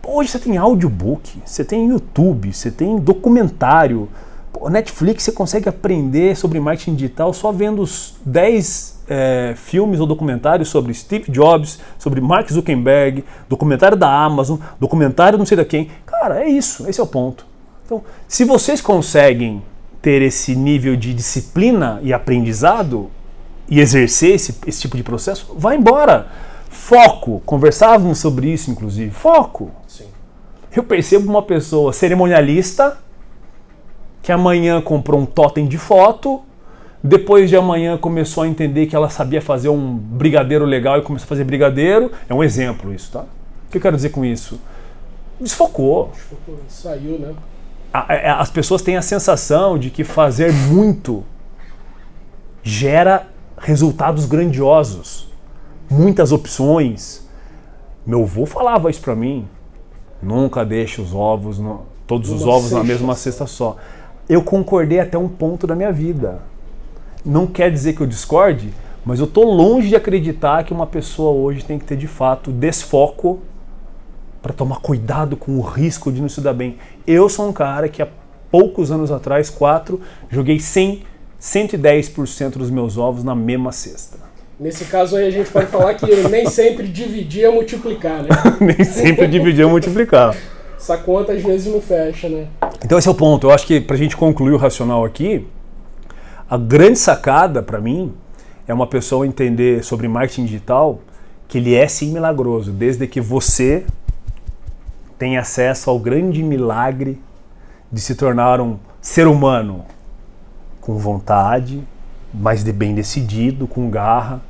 [0.07, 4.09] hoje você tem audiobook, você tem YouTube, você tem documentário.
[4.51, 10.07] Pô, Netflix você consegue aprender sobre marketing digital só vendo os 10 é, filmes ou
[10.07, 15.89] documentários sobre Steve Jobs, sobre Mark Zuckerberg, documentário da Amazon, documentário não sei da quem.
[16.05, 17.45] Cara, é isso, esse é o ponto.
[17.85, 19.61] Então, se vocês conseguem
[20.01, 23.11] ter esse nível de disciplina e aprendizado
[23.69, 26.27] e exercer esse, esse tipo de processo, vai embora.
[26.69, 27.41] Foco.
[27.45, 29.11] Conversávamos sobre isso, inclusive.
[29.11, 29.71] Foco.
[29.89, 30.05] Sim.
[30.73, 32.97] Eu percebo uma pessoa cerimonialista
[34.23, 36.41] que amanhã comprou um totem de foto,
[37.03, 41.25] depois de amanhã começou a entender que ela sabia fazer um brigadeiro legal e começou
[41.25, 42.11] a fazer brigadeiro.
[42.29, 43.21] É um exemplo isso, tá?
[43.21, 44.59] O que eu quero dizer com isso?
[45.39, 46.11] Desfocou.
[46.13, 47.33] Desfocou, saiu, né?
[48.07, 51.23] É, as pessoas têm a sensação de que fazer muito
[52.63, 55.27] gera resultados grandiosos,
[55.89, 57.27] muitas opções.
[58.05, 59.47] Meu avô falava isso para mim.
[60.21, 62.77] Nunca deixe os ovos, no, todos os ovos cesta.
[62.77, 63.75] na mesma cesta só.
[64.29, 66.50] Eu concordei até um ponto da minha vida.
[67.23, 68.73] Não quer dizer que eu discorde,
[69.05, 72.51] mas eu tô longe de acreditar que uma pessoa hoje tem que ter de fato
[72.51, 73.39] desfoco
[74.41, 76.77] para tomar cuidado com o risco de não se dar bem.
[77.05, 78.07] Eu sou um cara que há
[78.49, 81.03] poucos anos atrás, quatro, joguei 100,
[81.39, 84.17] 110% dos meus ovos na mesma cesta.
[84.59, 88.29] Nesse caso aí a gente pode falar que nem sempre dividir é multiplicar, né?
[88.61, 90.35] nem sempre dividir é multiplicar.
[90.77, 92.47] Essa conta às vezes não fecha, né?
[92.83, 93.47] Então esse é o ponto.
[93.47, 95.47] Eu acho que para a gente concluir o racional aqui,
[96.51, 98.13] a grande sacada para mim
[98.67, 100.99] é uma pessoa entender sobre marketing digital
[101.47, 103.85] que ele é sim milagroso, desde que você
[105.17, 107.21] tem acesso ao grande milagre
[107.89, 109.85] de se tornar um ser humano
[110.81, 111.81] com vontade,
[112.33, 114.41] mas de bem decidido, com garra.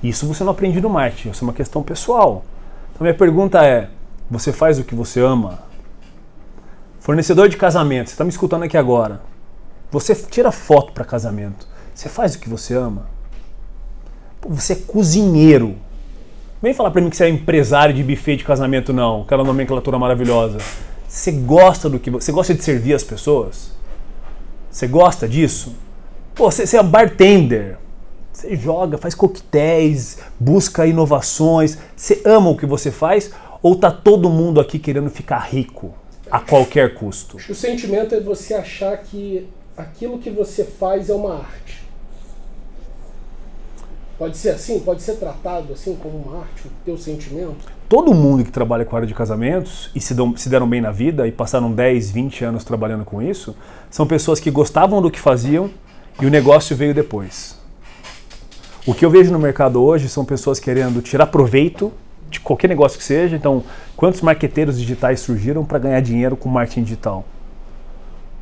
[0.00, 2.44] Isso você não aprende no marketing, isso é uma questão pessoal.
[2.92, 3.90] Então minha pergunta é:
[4.30, 5.58] você faz o que você ama?
[7.00, 9.29] Fornecedor de casamento, você está me escutando aqui agora.
[9.90, 11.66] Você tira foto para casamento.
[11.94, 13.06] Você faz o que você ama?
[14.48, 15.76] Você é cozinheiro.
[16.62, 19.22] Vem falar pra mim que você é empresário de buffet de casamento, não.
[19.22, 20.58] Aquela nomenclatura maravilhosa.
[21.08, 23.72] Você gosta do que você gosta de servir as pessoas?
[24.70, 25.74] Você gosta disso?
[26.34, 27.76] Pô, você, você é bartender.
[28.32, 31.78] Você joga, faz coquetéis, busca inovações.
[31.96, 35.92] Você ama o que você faz ou tá todo mundo aqui querendo ficar rico
[36.30, 37.36] a qualquer custo?
[37.48, 39.48] O sentimento é você achar que
[39.80, 41.80] aquilo que você faz é uma arte.
[44.18, 47.56] Pode ser assim, pode ser tratado assim como uma arte, o teu sentimento.
[47.88, 50.80] Todo mundo que trabalha com a área de casamentos e se, dão, se deram bem
[50.80, 53.56] na vida e passaram 10, 20 anos trabalhando com isso,
[53.90, 55.70] são pessoas que gostavam do que faziam
[56.20, 57.58] e o negócio veio depois.
[58.86, 61.90] O que eu vejo no mercado hoje são pessoas querendo tirar proveito
[62.28, 63.36] de qualquer negócio que seja.
[63.36, 63.64] Então,
[63.96, 67.24] quantos marqueteiros digitais surgiram para ganhar dinheiro com marketing digital?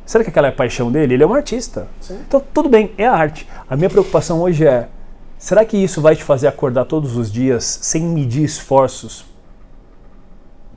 [0.09, 1.13] Será que aquela é a paixão dele?
[1.13, 1.87] Ele é um artista.
[2.01, 2.17] Sim.
[2.27, 3.47] Então, tudo bem, é arte.
[3.69, 4.89] A minha preocupação hoje é:
[5.37, 9.23] será que isso vai te fazer acordar todos os dias sem medir esforços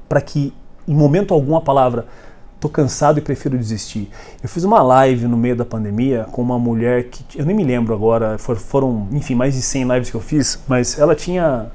[0.06, 0.52] para que,
[0.86, 2.06] em momento algum, a palavra
[2.60, 4.10] tô cansado e prefiro desistir.
[4.42, 7.64] Eu fiz uma live no meio da pandemia com uma mulher que eu nem me
[7.64, 11.68] lembro agora, for- foram, enfim, mais de 100 lives que eu fiz, mas ela tinha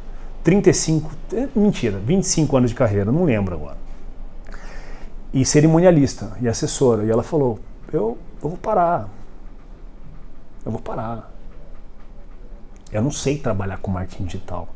[0.44, 3.87] 35, é, mentira, 25 anos de carreira, não lembro agora.
[5.34, 7.60] E cerimonialista e assessora, e ela falou:
[7.92, 9.10] "Eu, eu vou parar.
[10.66, 11.32] Eu vou parar.
[12.92, 14.70] Eu não sei trabalhar com marketing digital.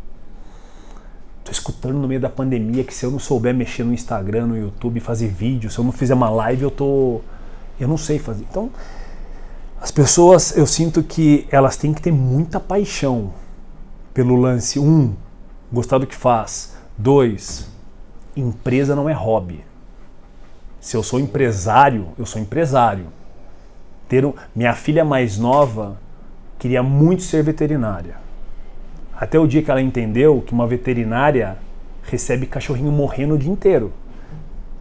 [1.43, 4.57] Tô escutando no meio da pandemia que se eu não souber mexer no Instagram, no
[4.57, 7.21] YouTube, fazer vídeo, se eu não fizer uma live, eu tô.
[7.79, 8.45] Eu não sei fazer.
[8.49, 8.69] Então,
[9.81, 13.33] as pessoas, eu sinto que elas têm que ter muita paixão
[14.13, 14.77] pelo lance.
[14.79, 15.15] Um,
[15.73, 16.75] gostar do que faz.
[16.97, 17.67] Dois,
[18.35, 19.63] empresa não é hobby.
[20.81, 23.05] Se eu sou empresário, eu sou empresário.
[24.09, 25.95] Ter um, minha filha mais nova
[26.57, 28.15] queria muito ser veterinária.
[29.15, 31.55] Até o dia que ela entendeu que uma veterinária
[32.03, 33.93] recebe cachorrinho morrendo o dia inteiro.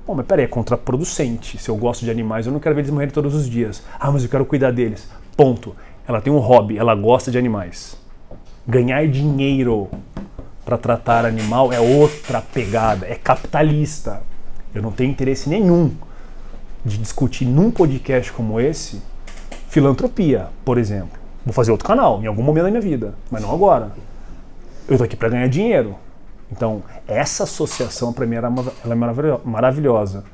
[0.07, 1.59] Bom, mas peraí, é contraproducente.
[1.59, 3.83] Se eu gosto de animais, eu não quero ver eles morrerem todos os dias.
[4.01, 5.07] Ah, mas eu quero cuidar deles.
[5.37, 5.77] Ponto.
[6.09, 7.95] Ela tem um hobby, ela gosta de animais.
[8.67, 9.91] Ganhar dinheiro
[10.65, 14.23] para tratar animal é outra pegada, é capitalista.
[14.75, 15.91] Eu não tenho interesse nenhum
[16.85, 19.03] de discutir num podcast como esse
[19.69, 21.19] filantropia, por exemplo.
[21.45, 23.93] Vou fazer outro canal em algum momento da minha vida, mas não agora.
[24.89, 25.95] Eu tô aqui para ganhar dinheiro.
[26.51, 28.49] Então, essa associação para mim era
[28.85, 30.25] ela é maravilho- maravilhosa.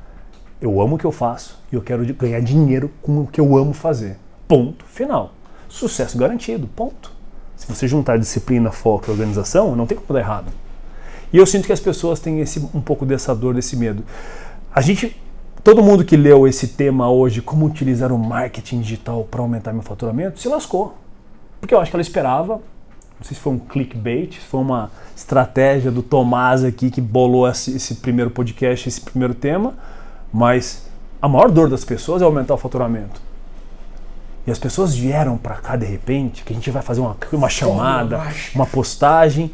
[0.59, 3.55] Eu amo o que eu faço e eu quero ganhar dinheiro com o que eu
[3.55, 4.17] amo fazer.
[4.47, 5.33] Ponto final.
[5.69, 6.67] Sucesso garantido.
[6.67, 7.11] Ponto.
[7.55, 10.51] Se você juntar disciplina, foco e organização, não tem como dar errado.
[11.31, 14.03] E eu sinto que as pessoas têm esse, um pouco dessa dor, desse medo.
[14.73, 15.19] A gente,
[15.63, 19.81] todo mundo que leu esse tema hoje, como utilizar o marketing digital para aumentar meu
[19.81, 20.95] faturamento, se lascou.
[21.59, 22.61] Porque eu acho que ela esperava,
[23.19, 27.47] não sei se foi um clickbait, se foi uma estratégia do Tomás aqui que bolou
[27.47, 29.73] esse, esse primeiro podcast, esse primeiro tema,
[30.31, 30.87] mas
[31.21, 33.19] a maior dor das pessoas é aumentar o faturamento.
[34.45, 37.49] E as pessoas vieram para cá de repente, que a gente vai fazer uma, uma
[37.49, 38.21] chamada,
[38.55, 39.51] uma postagem,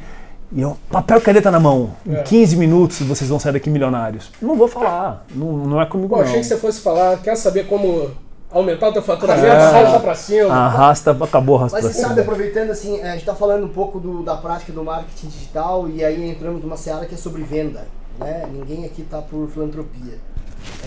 [0.55, 1.91] e eu, papel e caneta na mão.
[2.05, 2.23] Em É.
[2.23, 4.29] 15 minutos vocês vão sair daqui milionários.
[4.41, 6.23] Não vou falar, não, não é comigo Pô, não.
[6.23, 8.11] achei que você fosse falar, quer saber como
[8.51, 9.47] aumentar o teu faturamento?
[9.47, 9.51] É.
[9.51, 10.53] Arrasta pra cima.
[10.53, 12.21] Arrasta, acabou arrasta Mas pra você sabe, cima.
[12.23, 16.03] aproveitando assim, a gente tá falando um pouco do- da prática do marketing digital e
[16.05, 17.87] aí entramos numa seara que é sobre venda,
[18.19, 18.47] né?
[18.53, 20.19] Ninguém aqui tá por filantropia.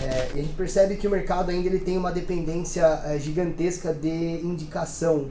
[0.01, 4.41] É, a gente percebe que o mercado ainda ele tem uma dependência é, gigantesca de
[4.43, 5.25] indicação.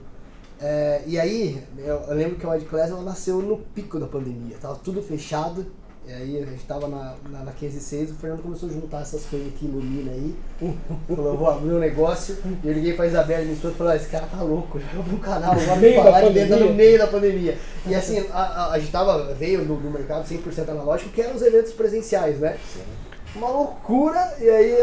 [0.60, 4.56] É, e aí, eu, eu lembro que a Class ela nasceu no pico da pandemia,
[4.60, 5.66] tava tudo fechado.
[6.08, 8.72] E aí a gente tava na, na, na 15 e 6, o Fernando começou a
[8.72, 10.36] juntar essas coisas aqui, ilumina aí.
[11.08, 12.36] Falou, eu vou abrir um negócio.
[12.62, 15.00] E eu liguei pra Isabela, minha esposa, e falei, "Ah, esse cara tá louco, já
[15.00, 16.70] abriu um canal, meio da falar de venda pandemia.
[16.70, 17.58] no meio da pandemia.
[17.88, 21.34] E assim, a, a, a gente tava, veio no, no mercado 100% analógico, que eram
[21.34, 22.56] os eventos presenciais, né?
[23.36, 24.74] Uma loucura, e aí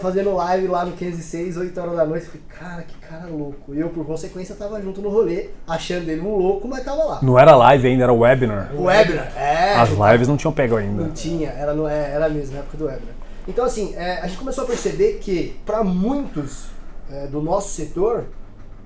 [0.00, 3.74] fazendo live lá no 506, 8 horas da noite, eu falei, cara, que cara louco.
[3.74, 7.20] E eu, por consequência, tava junto no rolê, achando ele um louco, mas tava lá.
[7.22, 8.70] Não era live ainda, era webinar.
[8.74, 9.74] O webinar, é.
[9.76, 11.08] As lives não tinham pego Não ainda.
[11.14, 13.14] tinha, era, no, é, era mesmo, na época do webinar.
[13.48, 16.66] Então, assim, é, a gente começou a perceber que, para muitos
[17.10, 18.26] é, do nosso setor,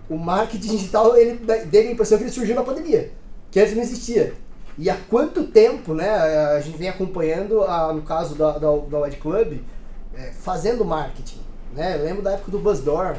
[0.09, 1.39] o marketing digital ele
[1.71, 3.11] teve a impressão que ele surgiu na pandemia,
[3.51, 4.33] que antes não existia.
[4.79, 8.99] E há quanto tempo, né, a gente vem acompanhando, a, no caso da, da, da
[9.01, 9.59] Wed Club,
[10.17, 11.41] é, fazendo marketing.
[11.75, 11.97] Né?
[11.99, 13.17] Eu lembro da época do Buzzdoor,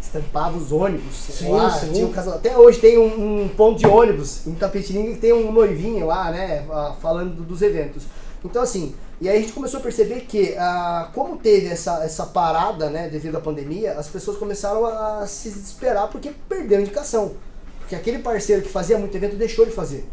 [0.00, 1.92] estampava os ônibus Sim, lá, sim.
[1.92, 2.34] tinha um casal.
[2.34, 6.30] Até hoje tem um, um ponto de ônibus em Tapetininga que tem um noivinho lá,
[6.30, 6.66] né,
[7.00, 8.04] falando do- dos eventos.
[8.44, 12.24] Então assim, e aí a gente começou a perceber que ah, como teve essa, essa
[12.26, 17.32] parada, né, devido à pandemia, as pessoas começaram a se desesperar porque perderam indicação.
[17.78, 20.08] Porque aquele parceiro que fazia muito evento deixou de fazer.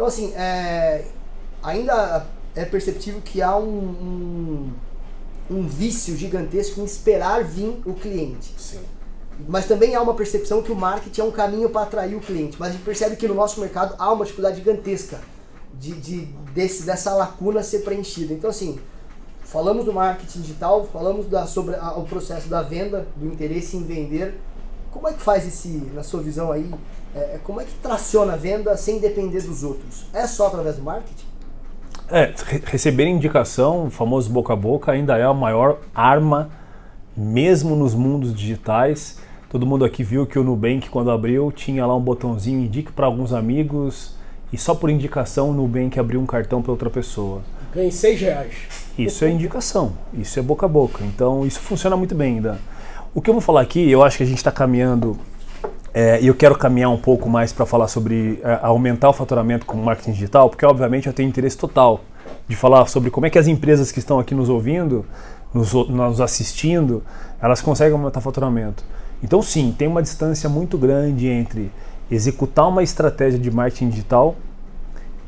[0.00, 1.04] Então assim, é,
[1.62, 2.26] ainda
[2.56, 4.72] é perceptível que há um, um,
[5.50, 8.54] um vício gigantesco em esperar vir o cliente.
[8.56, 8.80] Sim.
[9.46, 12.56] Mas também há uma percepção que o marketing é um caminho para atrair o cliente.
[12.58, 15.20] Mas a gente percebe que no nosso mercado há uma dificuldade gigantesca
[15.74, 16.16] de, de
[16.54, 18.32] desse, dessa lacuna ser preenchida.
[18.32, 18.80] Então, assim,
[19.44, 23.84] falamos do marketing digital, falamos da, sobre a, o processo da venda, do interesse em
[23.84, 24.40] vender.
[24.90, 26.70] Como é que faz esse, na sua visão aí,
[27.14, 30.06] é, como é que traciona a venda sem depender dos outros?
[30.12, 31.26] É só através do marketing?
[32.10, 36.50] É, re- receber indicação, o famoso boca a boca, ainda é a maior arma,
[37.16, 39.18] mesmo nos mundos digitais.
[39.48, 43.06] Todo mundo aqui viu que o Nubank, quando abriu, tinha lá um botãozinho indique para
[43.06, 44.14] alguns amigos
[44.52, 47.42] e só por indicação o Nubank abriu um cartão para outra pessoa.
[47.72, 48.54] Ganhei seis reais.
[48.98, 51.04] Isso é indicação, isso é boca a boca.
[51.04, 52.58] Então isso funciona muito bem ainda.
[53.12, 55.18] O que eu vou falar aqui, eu acho que a gente está caminhando
[55.92, 59.66] é, e eu quero caminhar um pouco mais para falar sobre é, aumentar o faturamento
[59.66, 62.02] com marketing digital, porque obviamente eu tenho interesse total
[62.46, 65.04] de falar sobre como é que as empresas que estão aqui nos ouvindo,
[65.52, 67.02] nos, nos assistindo,
[67.42, 68.84] elas conseguem aumentar o faturamento.
[69.20, 71.72] Então sim, tem uma distância muito grande entre
[72.08, 74.36] executar uma estratégia de marketing digital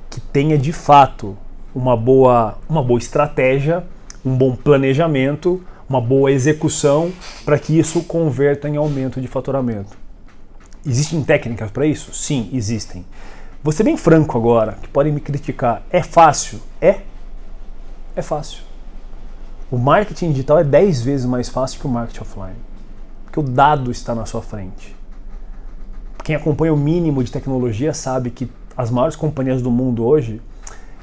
[0.08, 1.36] que tenha de fato
[1.74, 3.82] uma boa, uma boa estratégia,
[4.24, 5.60] um bom planejamento,
[5.92, 7.12] uma boa execução
[7.44, 9.94] para que isso converta em aumento de faturamento.
[10.86, 12.14] Existem técnicas para isso?
[12.14, 13.04] Sim, existem.
[13.62, 15.82] Vou ser bem franco agora, que podem me criticar.
[15.90, 16.60] É fácil?
[16.80, 17.00] É.
[18.16, 18.62] É fácil.
[19.70, 22.56] O marketing digital é 10 vezes mais fácil que o marketing offline.
[23.24, 24.96] Porque o dado está na sua frente.
[26.24, 30.40] Quem acompanha o mínimo de tecnologia sabe que as maiores companhias do mundo hoje,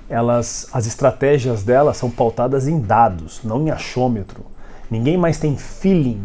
[0.10, 4.44] elas, as estratégias delas são pautadas em dados, não em achômetro.
[4.90, 6.22] Ninguém mais tem feeling.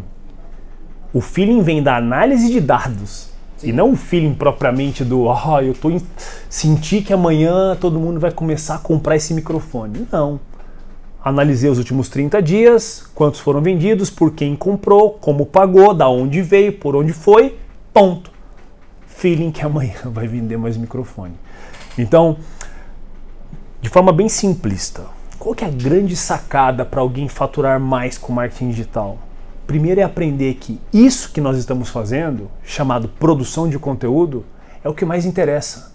[1.13, 3.29] O feeling vem da análise de dados.
[3.63, 6.01] E não o feeling propriamente do, ah, eu tô em...
[6.51, 10.07] senti que amanhã todo mundo vai começar a comprar esse microfone.
[10.13, 10.39] Não.
[11.25, 16.43] Analisei os últimos 30 dias, quantos foram vendidos, por quem comprou, como pagou, da onde
[16.43, 17.59] veio, por onde foi,
[17.95, 18.31] ponto.
[19.07, 21.33] Feeling que amanhã vai vender mais microfone.
[21.97, 22.37] Então,
[23.81, 25.03] de forma bem simplista,
[25.45, 29.19] qual que é a grande sacada para alguém faturar mais com marketing digital?
[29.67, 34.43] Primeiro é aprender que isso que nós estamos fazendo, chamado produção de conteúdo,
[34.83, 35.93] é o que mais interessa.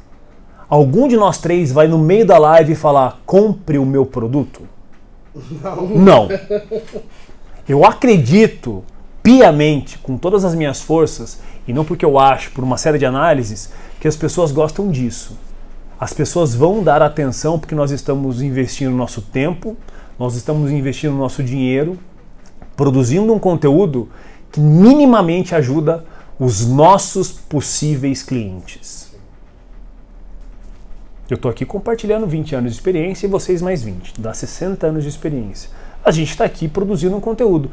[0.69, 4.61] Algum de nós três vai no meio da live falar: compre o meu produto?
[5.63, 5.87] Não.
[5.87, 6.27] Não.
[7.67, 8.83] Eu acredito
[9.23, 13.05] piamente, com todas as minhas forças, e não porque eu acho, por uma série de
[13.07, 15.35] análises, que as pessoas gostam disso.
[15.99, 19.75] As pessoas vão dar atenção porque nós estamos investindo nosso tempo,
[20.17, 21.99] nós estamos investindo nosso dinheiro,
[22.77, 24.07] produzindo um conteúdo
[24.49, 26.05] que minimamente ajuda
[26.39, 29.13] os nossos possíveis clientes.
[31.29, 35.03] Eu estou aqui compartilhando 20 anos de experiência e vocês mais 20, dá 60 anos
[35.03, 35.69] de experiência.
[36.03, 37.69] A gente está aqui produzindo um conteúdo.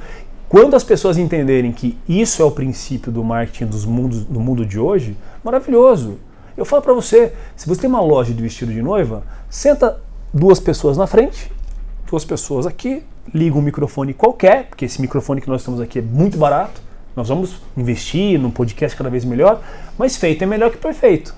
[0.48, 4.66] Quando as pessoas entenderem que isso é o princípio do marketing dos mundos, do mundo
[4.66, 6.18] de hoje, maravilhoso.
[6.56, 10.00] Eu falo para você, se você tem uma loja de vestido de noiva, senta
[10.32, 11.52] duas pessoas na frente,
[12.08, 13.04] duas pessoas aqui,
[13.34, 16.80] liga um microfone qualquer, porque esse microfone que nós estamos aqui é muito barato.
[17.14, 19.62] Nós vamos investir num podcast cada vez melhor,
[19.98, 21.34] mas feito é melhor que perfeito.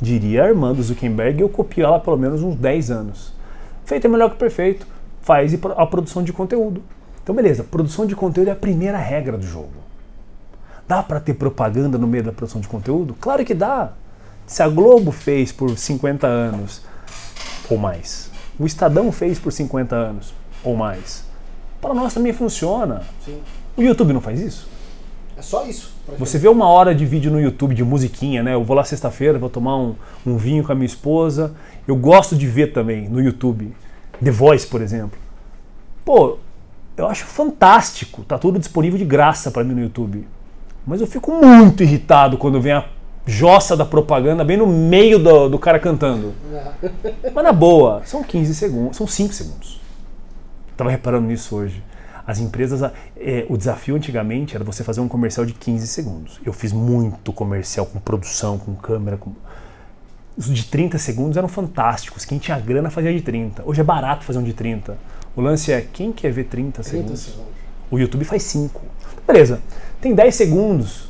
[0.00, 3.32] Diria Armando Zuckerberg, eu copio ela pelo menos uns 10 anos.
[3.84, 4.86] Feito é melhor que perfeito.
[5.22, 6.82] Faz a produção de conteúdo.
[7.22, 9.72] Então, beleza, produção de conteúdo é a primeira regra do jogo.
[10.86, 13.14] Dá para ter propaganda no meio da produção de conteúdo?
[13.18, 13.92] Claro que dá.
[14.46, 16.82] Se a Globo fez por 50 anos
[17.68, 21.24] ou mais, o Estadão fez por 50 anos ou mais,
[21.80, 23.02] para nós também funciona.
[23.24, 23.40] Sim.
[23.76, 24.68] O YouTube não faz isso?
[25.36, 25.92] É só isso.
[26.18, 28.54] Você vê uma hora de vídeo no YouTube de musiquinha, né?
[28.54, 31.54] Eu vou lá sexta-feira, vou tomar um, um vinho com a minha esposa.
[31.88, 33.74] Eu gosto de ver também no YouTube.
[34.22, 35.18] The Voice, por exemplo.
[36.04, 36.38] Pô,
[36.96, 38.22] eu acho fantástico.
[38.22, 40.26] Tá tudo disponível de graça para mim no YouTube.
[40.86, 42.84] Mas eu fico muito irritado quando vem a
[43.26, 46.34] jossa da propaganda bem no meio do, do cara cantando.
[47.34, 49.80] Mas na boa, são 15 segundos, são 5 segundos.
[50.76, 51.82] Tava reparando nisso hoje.
[52.26, 56.40] As empresas, é, o desafio antigamente era você fazer um comercial de 15 segundos.
[56.44, 59.32] Eu fiz muito comercial com produção, com câmera, com...
[60.36, 62.24] Os de 30 segundos eram fantásticos.
[62.24, 63.62] Quem tinha grana fazia de 30.
[63.64, 64.96] Hoje é barato fazer um de 30.
[65.36, 67.20] O lance é, quem quer ver 30 30 segundos?
[67.20, 67.54] segundos.
[67.90, 68.80] O YouTube faz 5.
[69.26, 69.60] Beleza,
[70.00, 71.08] tem 10 segundos,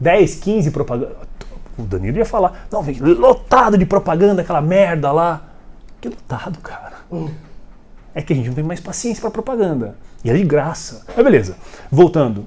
[0.00, 1.27] 10, 15 propaganda.
[1.78, 5.42] O Danilo ia falar, não, vem lotado de propaganda, aquela merda lá.
[6.00, 6.98] Que lotado, cara.
[8.14, 9.96] É que a gente não tem mais paciência para propaganda.
[10.24, 11.04] E é de graça.
[11.14, 11.56] Mas beleza,
[11.90, 12.44] voltando.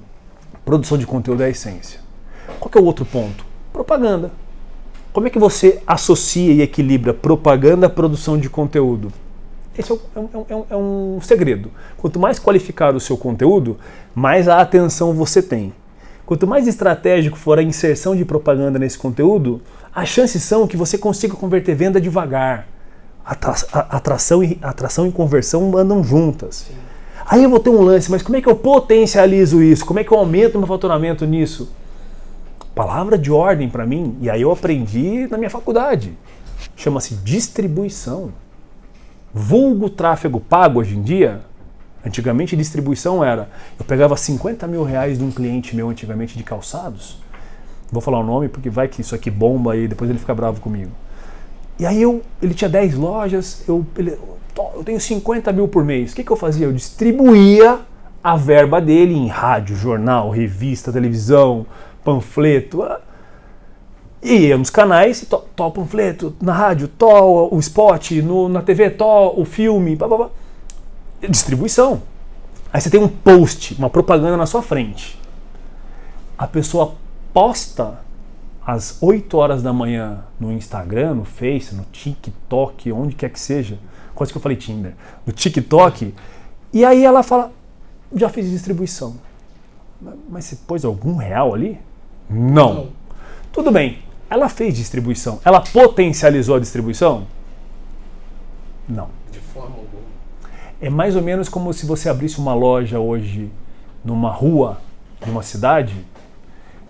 [0.64, 2.00] Produção de conteúdo é a essência.
[2.60, 3.44] Qual é o outro ponto?
[3.72, 4.30] Propaganda.
[5.12, 9.12] Como é que você associa e equilibra propaganda à produção de conteúdo?
[9.76, 11.70] Esse é, é um, é, um, é um, segredo.
[11.96, 13.78] Quanto mais qualificado o seu conteúdo,
[14.14, 15.72] mais a atenção você tem.
[16.24, 19.60] Quanto mais estratégico for a inserção de propaganda nesse conteúdo,
[19.94, 22.66] as chances são que você consiga converter venda devagar.
[23.24, 26.66] Atração e, atração e conversão andam juntas.
[26.68, 26.74] Sim.
[27.26, 29.86] Aí eu vou ter um lance, mas como é que eu potencializo isso?
[29.86, 31.70] Como é que eu aumento meu faturamento nisso?
[32.74, 36.16] Palavra de ordem para mim, e aí eu aprendi na minha faculdade.
[36.74, 38.32] Chama-se distribuição.
[39.32, 41.40] Vulgo tráfego pago hoje em dia.
[42.04, 43.48] Antigamente distribuição era,
[43.78, 47.18] eu pegava 50 mil reais de um cliente meu antigamente de calçados.
[47.90, 50.60] Vou falar o nome porque vai que isso aqui bomba e depois ele fica bravo
[50.60, 50.90] comigo.
[51.78, 54.18] E aí eu, ele tinha 10 lojas, eu, ele,
[54.74, 56.12] eu tenho 50 mil por mês.
[56.12, 56.66] O que, que eu fazia?
[56.66, 57.80] Eu distribuía
[58.22, 61.66] a verba dele em rádio, jornal, revista, televisão,
[62.04, 62.82] panfleto.
[62.82, 63.00] Ah,
[64.22, 68.90] e ia nos canais, to, to panfleto, na rádio, to o spot, no, na TV,
[68.90, 70.30] to o filme, blá, blá, blá.
[71.28, 72.02] Distribuição.
[72.72, 75.18] Aí você tem um post, uma propaganda na sua frente.
[76.38, 76.94] A pessoa
[77.32, 78.00] posta
[78.64, 83.78] às 8 horas da manhã no Instagram, no Face, no TikTok, onde quer que seja
[84.14, 84.94] quase que eu falei Tinder,
[85.26, 86.14] no TikTok,
[86.72, 87.52] e aí ela fala,
[88.14, 89.16] já fiz distribuição.
[90.28, 91.78] Mas você pôs algum real ali?
[92.28, 92.74] Não.
[92.74, 92.88] Não.
[93.52, 95.40] Tudo bem, ela fez distribuição.
[95.44, 97.26] Ela potencializou a distribuição?
[98.88, 99.08] Não.
[100.82, 103.48] É mais ou menos como se você abrisse uma loja hoje
[104.04, 104.78] numa rua
[105.24, 105.94] de uma cidade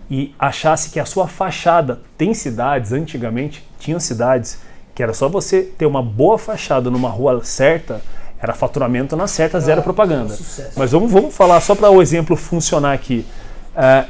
[0.09, 4.57] e achasse que a sua fachada tem cidades, antigamente tinham cidades
[4.95, 8.01] que era só você ter uma boa fachada numa rua certa,
[8.41, 10.35] era faturamento na certa, zero ah, propaganda.
[10.75, 13.23] Mas vamos, vamos falar só para o exemplo funcionar aqui.
[13.75, 14.05] É,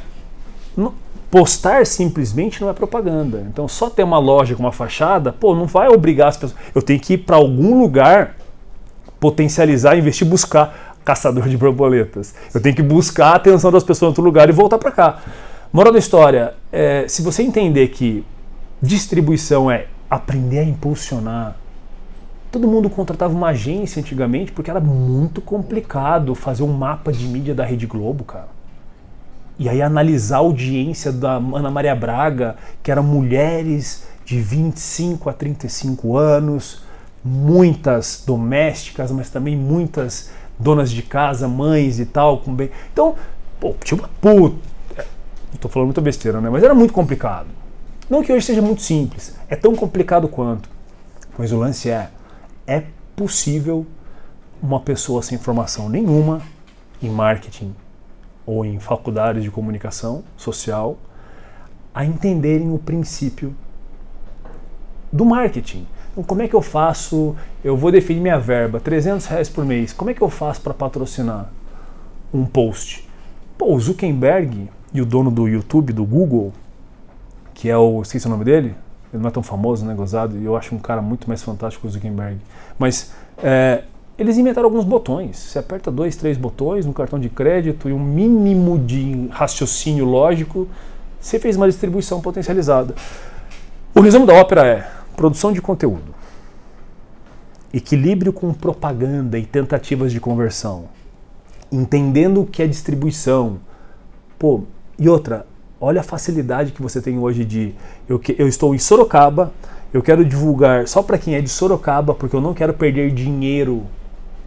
[1.30, 3.44] postar simplesmente não é propaganda.
[3.50, 6.58] Então, só ter uma loja com uma fachada, pô, não vai obrigar as pessoas.
[6.74, 8.36] Eu tenho que ir para algum lugar
[9.24, 12.34] potencializar, investir, buscar caçador de borboletas.
[12.52, 15.22] Eu tenho que buscar a atenção das pessoas em outro lugar e voltar para cá.
[15.72, 18.22] Moral da história, é, se você entender que
[18.82, 21.56] distribuição é aprender a impulsionar.
[22.52, 27.54] Todo mundo contratava uma agência antigamente porque era muito complicado fazer um mapa de mídia
[27.54, 28.48] da Rede Globo, cara.
[29.58, 35.32] E aí analisar a audiência da Ana Maria Braga, que eram mulheres de 25 a
[35.32, 36.83] 35 anos,
[37.24, 42.70] muitas domésticas, mas também muitas donas de casa, mães e tal, com bem.
[42.92, 43.14] Então,
[43.58, 44.56] pô, tinha uma puta.
[45.60, 46.50] Tô falando muita besteira, né?
[46.50, 47.46] Mas era muito complicado.
[48.10, 50.68] Não que hoje seja muito simples, é tão complicado quanto.
[51.38, 52.10] Mas o lance é:
[52.66, 52.82] é
[53.16, 53.86] possível
[54.62, 56.42] uma pessoa sem formação nenhuma
[57.02, 57.74] em marketing
[58.46, 60.98] ou em faculdades de comunicação social
[61.94, 63.54] a entenderem o princípio
[65.12, 65.86] do marketing.
[66.22, 67.34] Como é que eu faço?
[67.62, 69.92] Eu vou definir minha verba, 300 reais por mês.
[69.92, 71.50] Como é que eu faço para patrocinar
[72.32, 73.08] um post?
[73.58, 76.52] Pô, o Zuckerberg e o dono do YouTube, do Google,
[77.52, 78.02] que é o.
[78.02, 78.74] Esqueci o nome dele?
[79.12, 79.94] Ele não é tão famoso, né?
[79.94, 80.36] Gozado.
[80.36, 82.38] E eu acho um cara muito mais fantástico que o Zuckerberg.
[82.78, 83.12] Mas
[83.42, 83.82] é,
[84.18, 85.36] eles inventaram alguns botões.
[85.36, 90.68] Você aperta dois, três botões no cartão de crédito e um mínimo de raciocínio lógico,
[91.20, 92.94] você fez uma distribuição potencializada.
[93.94, 96.14] O resumo da ópera é produção de conteúdo,
[97.72, 100.86] equilíbrio com propaganda e tentativas de conversão,
[101.72, 103.58] entendendo o que é distribuição.
[104.38, 104.64] Pô,
[104.98, 105.46] e outra,
[105.80, 107.74] olha a facilidade que você tem hoje de
[108.08, 109.52] eu, eu estou em Sorocaba,
[109.92, 113.84] eu quero divulgar só para quem é de Sorocaba, porque eu não quero perder dinheiro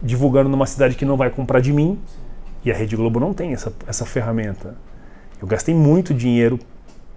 [0.02, 1.98] divulgando numa cidade que não vai comprar de mim.
[2.64, 4.76] E a Rede Globo não tem essa, essa ferramenta.
[5.40, 6.58] Eu gastei muito dinheiro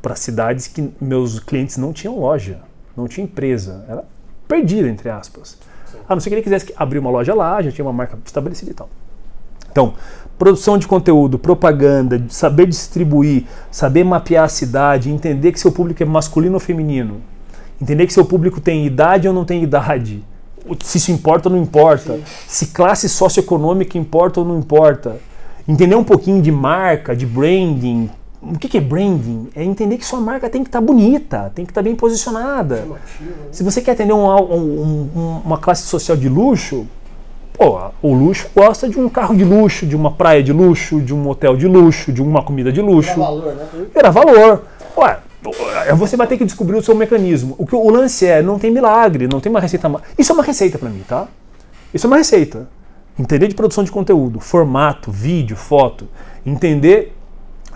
[0.02, 2.62] para cidades que meus clientes não tinham loja,
[3.02, 4.04] não tinha empresa, era
[4.48, 5.58] perdida, entre aspas.
[6.08, 8.72] A não ser que ele quisesse abrir uma loja lá, já tinha uma marca estabelecida
[8.72, 8.90] e tal.
[9.72, 9.94] Então,
[10.38, 16.06] produção de conteúdo, propaganda, saber distribuir, saber mapear a cidade, entender que seu público é
[16.06, 17.22] masculino ou feminino,
[17.82, 20.24] entender que seu público tem idade ou não tem idade,
[20.84, 22.24] se isso importa ou não importa, Sim.
[22.48, 25.18] se classe socioeconômica importa ou não importa,
[25.68, 28.10] entender um pouquinho de marca, de branding.
[28.42, 29.50] O que é branding?
[29.56, 31.96] É entender que sua marca tem que estar tá bonita, tem que estar tá bem
[31.96, 32.78] posicionada.
[32.78, 32.96] Né?
[33.52, 36.88] Se você quer atender um, um, um, uma classe social de luxo,
[37.54, 41.14] Pô, o luxo gosta de um carro de luxo, de uma praia de luxo, de
[41.14, 43.12] um hotel de luxo, de uma comida de luxo.
[43.12, 43.68] Era valor, né?
[43.94, 44.64] Era valor.
[44.98, 45.20] Ué,
[45.96, 47.54] você vai ter que descobrir o seu mecanismo.
[47.60, 49.92] O que o lance é, não tem milagre, não tem uma receita.
[50.18, 51.28] Isso é uma receita para mim, tá?
[51.94, 52.68] Isso é uma receita.
[53.20, 56.08] Entender de produção de conteúdo, formato, vídeo, foto,
[56.44, 57.16] entender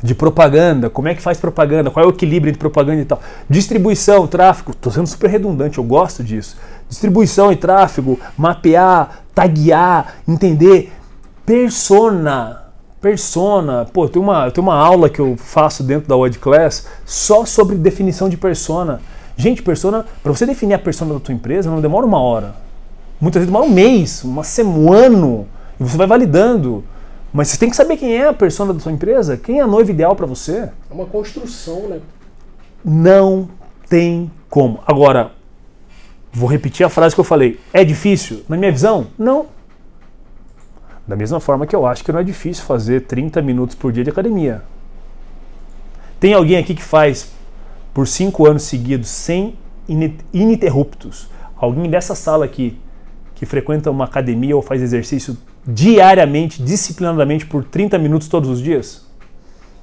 [0.04, 3.22] de propaganda, como é que faz propaganda, qual é o equilíbrio entre propaganda e tal.
[3.50, 6.58] Distribuição, tráfego, estou sendo super redundante, eu gosto disso.
[6.90, 10.92] Distribuição e tráfego, mapear, taguear, entender.
[11.46, 12.64] Persona,
[13.02, 13.86] persona.
[13.92, 17.76] Pô, tem uma, tem uma aula que eu faço dentro da Word Class só sobre
[17.76, 19.02] definição de persona.
[19.38, 22.56] Gente, persona, para você definir a persona da tua empresa, não demora uma hora.
[23.20, 25.48] Muitas vezes demora um mês, uma semana, um ano,
[25.80, 26.84] e você vai validando.
[27.36, 29.68] Mas você tem que saber quem é a persona da sua empresa, quem é a
[29.68, 30.70] noiva ideal para você.
[30.90, 32.00] É uma construção, né?
[32.82, 33.50] Não
[33.90, 34.80] tem como.
[34.88, 35.34] Agora,
[36.32, 37.60] vou repetir a frase que eu falei.
[37.74, 38.46] É difícil?
[38.48, 39.48] Na minha visão, não.
[41.06, 44.06] Da mesma forma que eu acho que não é difícil fazer 30 minutos por dia
[44.06, 44.64] de academia.
[46.22, 47.34] Tem alguém aqui que faz
[47.94, 49.58] por 5 anos seguidos, sem
[50.34, 52.80] ininterruptos, alguém dessa sala aqui
[53.36, 59.06] que frequenta uma academia ou faz exercício diariamente, disciplinadamente por 30 minutos todos os dias?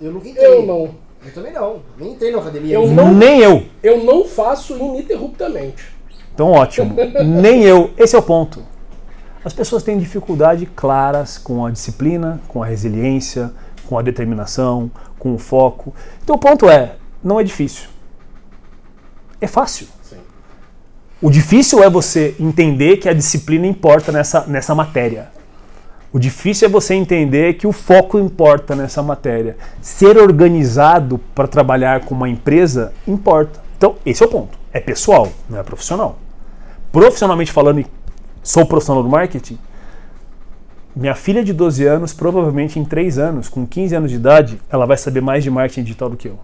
[0.00, 0.46] Eu nunca entrei.
[0.46, 0.94] Eu não.
[1.24, 1.80] Eu também não.
[1.98, 2.74] Nem entrei na academia.
[2.74, 3.66] Eu não- Nem eu.
[3.82, 5.84] Eu não faço ininterruptamente.
[6.34, 6.96] Então ótimo.
[7.24, 7.90] Nem eu.
[7.96, 8.62] Esse é o ponto.
[9.44, 13.52] As pessoas têm dificuldade claras com a disciplina, com a resiliência,
[13.88, 15.92] com a determinação, com o foco.
[16.22, 17.88] Então o ponto é, não é difícil.
[19.40, 19.86] É fácil.
[20.02, 20.16] Sim.
[21.20, 25.30] O difícil é você entender que a disciplina importa nessa, nessa matéria.
[26.12, 29.56] O difícil é você entender que o foco importa nessa matéria.
[29.80, 33.60] Ser organizado para trabalhar com uma empresa importa.
[33.78, 34.58] Então, esse é o ponto.
[34.72, 36.18] É pessoal, não é profissional.
[36.92, 37.82] Profissionalmente falando,
[38.42, 39.58] sou profissional do marketing.
[40.94, 44.84] Minha filha de 12 anos, provavelmente em 3 anos, com 15 anos de idade, ela
[44.84, 46.38] vai saber mais de marketing digital do que eu.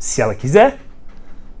[0.00, 0.78] Se ela quiser,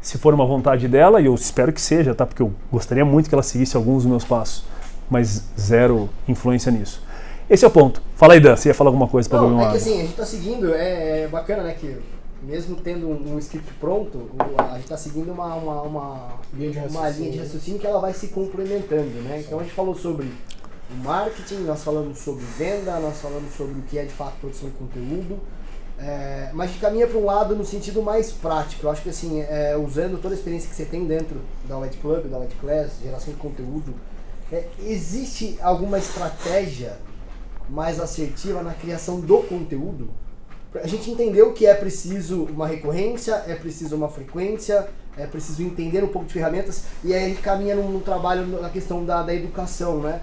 [0.00, 2.26] se for uma vontade dela, e eu espero que seja, tá?
[2.26, 4.64] Porque eu gostaria muito que ela seguisse alguns dos meus passos,
[5.10, 7.02] mas zero influência nisso.
[7.48, 8.02] Esse é o ponto.
[8.16, 10.02] Fala aí, Dan, você ia falar alguma coisa para Não, o é que assim, a
[10.02, 11.96] gente tá seguindo, é, é bacana, né, que
[12.42, 16.86] mesmo tendo um, script pronto, a gente tá seguindo uma, uma, uma, Linha de uma
[16.86, 17.18] raciocínio.
[17.18, 19.42] linha de raciocínio que ela vai se complementando, né?
[19.44, 20.30] Então a gente falou sobre
[20.90, 24.68] o marketing, nós falamos sobre venda, nós falamos sobre o que é de fato produção
[24.68, 25.40] de conteúdo,
[25.98, 28.86] é, mas a gente caminha para um lado no sentido mais prático.
[28.86, 31.96] Eu acho que assim, é, usando toda a experiência que você tem dentro da White
[31.96, 33.94] Club, da White Class, geração de conteúdo,
[34.52, 36.98] é, existe alguma estratégia
[37.68, 40.10] mais assertiva na criação do conteúdo?
[40.74, 46.04] A gente entendeu que é preciso uma recorrência, é preciso uma frequência, é preciso entender
[46.04, 49.34] um pouco de ferramentas, e aí a gente caminha num trabalho na questão da, da
[49.34, 50.20] educação, né?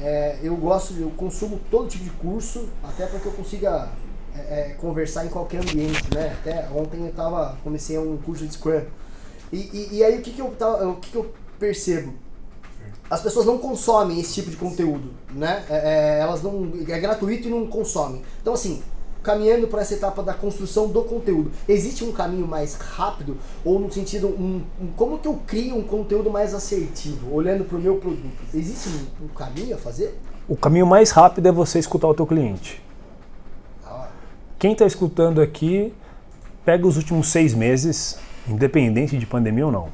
[0.00, 3.88] É, eu gosto, eu consumo todo tipo de curso, até para que eu consiga
[4.36, 6.36] é, é, conversar em qualquer ambiente, né?
[6.40, 8.82] Até ontem eu tava, comecei um curso de Scrum.
[9.52, 12.12] E, e, e aí o que, que, eu, o que, que eu percebo?
[13.10, 15.64] As pessoas não consomem esse tipo de conteúdo, né?
[15.70, 18.22] É, é, elas não é gratuito e não consomem.
[18.42, 18.82] Então assim,
[19.22, 23.92] caminhando para essa etapa da construção do conteúdo, existe um caminho mais rápido ou no
[23.92, 27.96] sentido um, um- como que eu crio um conteúdo mais assertivo, olhando para o meu
[27.96, 28.42] produto?
[28.54, 30.18] Existe um, um caminho a fazer?
[30.48, 32.80] O caminho mais rápido é você escutar o teu cliente.
[33.84, 34.08] Ah,
[34.58, 35.92] Quem está escutando aqui,
[36.64, 39.88] pega os últimos seis meses, independente de pandemia ou não.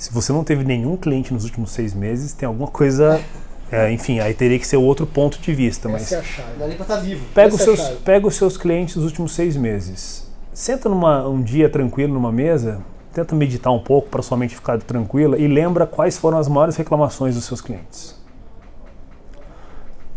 [0.00, 3.22] Se você não teve nenhum cliente nos últimos seis meses, tem alguma coisa.
[3.70, 5.90] é, enfim, aí teria que ser outro ponto de vista.
[5.90, 7.22] Mas Essa é a dá nem para estar vivo.
[7.34, 10.26] pega os, é seus, pega os seus clientes dos últimos seis meses.
[10.54, 12.80] Senta numa, um dia tranquilo numa mesa,
[13.12, 16.76] tenta meditar um pouco para sua mente ficar tranquila e lembra quais foram as maiores
[16.76, 18.18] reclamações dos seus clientes.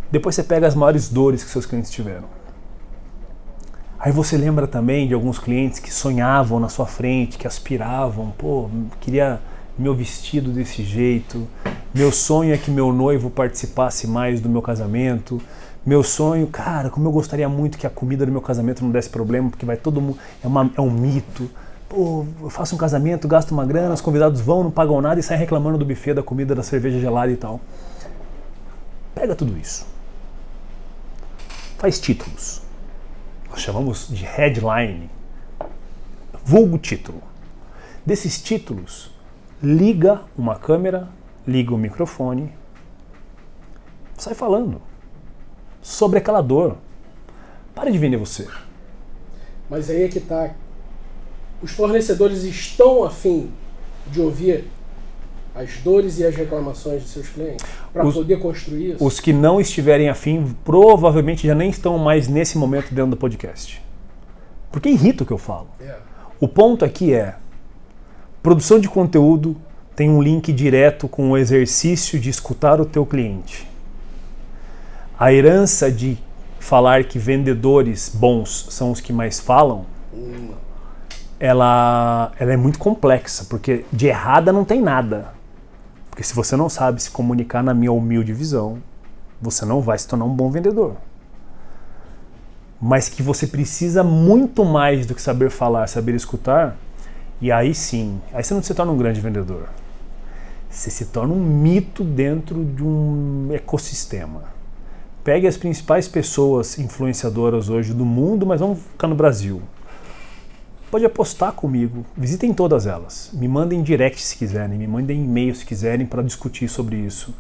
[0.10, 2.30] Depois você pega as maiores dores que seus clientes tiveram.
[4.00, 8.70] Aí você lembra também de alguns clientes que sonhavam na sua frente, que aspiravam, pô,
[9.02, 9.42] queria
[9.78, 11.48] meu vestido desse jeito.
[11.94, 15.42] Meu sonho é que meu noivo participasse mais do meu casamento.
[15.86, 19.10] Meu sonho, cara, como eu gostaria muito que a comida do meu casamento não desse
[19.10, 20.18] problema, porque vai todo mundo.
[20.44, 21.50] É, uma- é um mito.
[21.90, 25.24] Pô, eu faço um casamento, gasto uma grana, os convidados vão, não pagam nada e
[25.24, 27.60] saem reclamando do buffet, da comida, da cerveja gelada e tal.
[29.14, 29.86] Pega tudo isso.
[31.78, 32.62] Faz títulos.
[33.50, 35.10] Nós chamamos de headline.
[36.44, 37.22] Vulgo título.
[38.06, 39.13] Desses títulos,
[39.64, 41.08] liga uma câmera,
[41.48, 42.52] liga o microfone,
[44.18, 44.82] sai falando
[45.82, 46.76] sobre aquela dor.
[47.74, 48.48] Para de vender você.
[49.70, 50.52] Mas aí é que tá.
[51.62, 53.50] Os fornecedores estão afim
[54.08, 54.66] de ouvir
[55.56, 59.06] as dores e as reclamações de seus clientes para poder construir isso.
[59.06, 63.82] Os que não estiverem afim, provavelmente já nem estão mais nesse momento dentro do podcast.
[64.72, 65.70] Porque irrita o que eu falo.
[65.80, 65.96] É.
[66.40, 67.36] O ponto aqui é:
[68.44, 69.56] produção de conteúdo
[69.96, 73.66] tem um link direto com o exercício de escutar o teu cliente.
[75.18, 76.18] A herança de
[76.60, 79.86] falar que vendedores bons são os que mais falam,
[81.40, 85.34] ela, ela é muito complexa, porque de errada não tem nada.
[86.10, 88.78] Porque se você não sabe se comunicar na minha humilde visão,
[89.42, 90.96] você não vai se tornar um bom vendedor.
[92.82, 96.76] Mas que você precisa muito mais do que saber falar, saber escutar,
[97.44, 99.68] e aí sim, aí você não se torna um grande vendedor.
[100.70, 104.44] Você se torna um mito dentro de um ecossistema.
[105.26, 109.62] Pegue as principais pessoas influenciadoras hoje do mundo, mas vamos ficar no Brasil.
[110.90, 113.30] Pode apostar comigo, visitem todas elas.
[113.34, 117.36] Me mandem direct se quiserem, me mandem e-mail se quiserem para discutir sobre isso.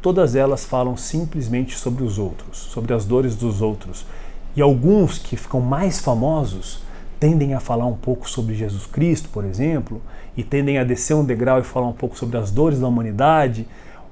[0.00, 4.06] Todas elas falam simplesmente sobre os outros, sobre as dores dos outros.
[4.56, 6.80] E alguns que ficam mais famosos
[7.22, 10.02] tendem a falar um pouco sobre Jesus Cristo, por exemplo,
[10.36, 13.64] e tendem a descer um degrau e falar um pouco sobre as dores da humanidade,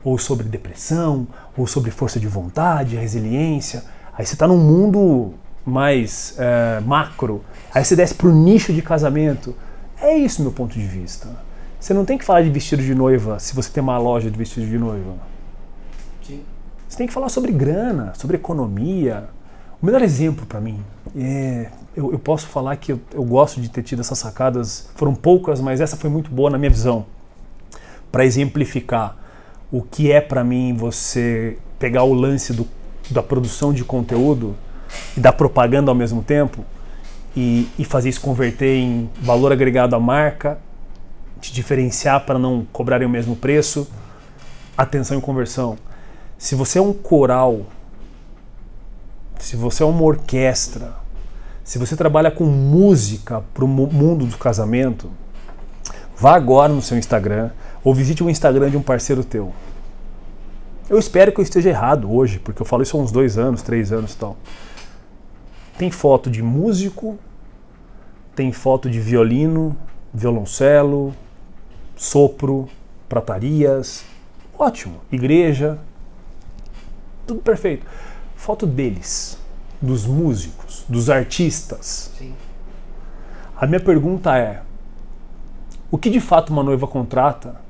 [0.04, 3.82] ou sobre depressão, ou sobre força de vontade, resiliência.
[4.16, 5.34] Aí você está num mundo
[5.66, 7.42] mais é, macro.
[7.74, 9.56] Aí você desce para o nicho de casamento.
[10.00, 11.26] É isso, meu ponto de vista.
[11.80, 14.38] Você não tem que falar de vestido de noiva se você tem uma loja de
[14.38, 15.14] vestido de noiva.
[16.24, 16.42] Sim.
[16.88, 19.24] Você tem que falar sobre grana, sobre economia.
[19.82, 20.78] O melhor exemplo para mim
[21.16, 21.68] é.
[21.96, 25.60] Eu, eu, posso falar que eu, eu gosto de ter tido essas sacadas, foram poucas,
[25.60, 27.04] mas essa foi muito boa na minha visão.
[28.12, 29.16] Para exemplificar
[29.72, 32.66] o que é para mim você pegar o lance do,
[33.10, 34.54] da produção de conteúdo
[35.16, 36.64] e da propaganda ao mesmo tempo
[37.36, 40.58] e, e fazer isso converter em valor agregado à marca,
[41.40, 43.88] te diferenciar para não cobrarem o mesmo preço,
[44.76, 45.76] atenção e conversão.
[46.38, 47.66] Se você é um coral,
[49.40, 50.94] se você é uma orquestra,
[51.64, 55.10] se você trabalha com música para o mundo do casamento,
[56.16, 57.50] vá agora no seu Instagram
[57.82, 59.52] ou visite o Instagram de um parceiro teu.
[60.88, 63.62] Eu espero que eu esteja errado hoje, porque eu falo isso há uns dois anos,
[63.62, 64.36] três anos e tal.
[65.78, 67.18] Tem foto de músico,
[68.34, 69.76] tem foto de violino,
[70.12, 71.14] violoncelo,
[71.96, 72.68] sopro,
[73.08, 74.04] pratarias.
[74.58, 75.00] Ótimo.
[75.10, 75.78] Igreja.
[77.26, 77.86] Tudo perfeito.
[78.50, 79.38] Foto deles,
[79.80, 82.10] dos músicos, dos artistas.
[82.18, 82.34] Sim.
[83.56, 84.60] A minha pergunta é:
[85.88, 87.60] o que de fato uma noiva contrata,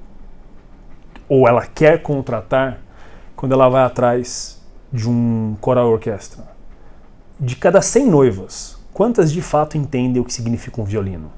[1.28, 2.78] ou ela quer contratar,
[3.36, 4.58] quando ela vai atrás
[4.90, 6.44] de um coral orquestra?
[7.38, 11.30] De cada 100 noivas, quantas de fato entendem o que significa um violino?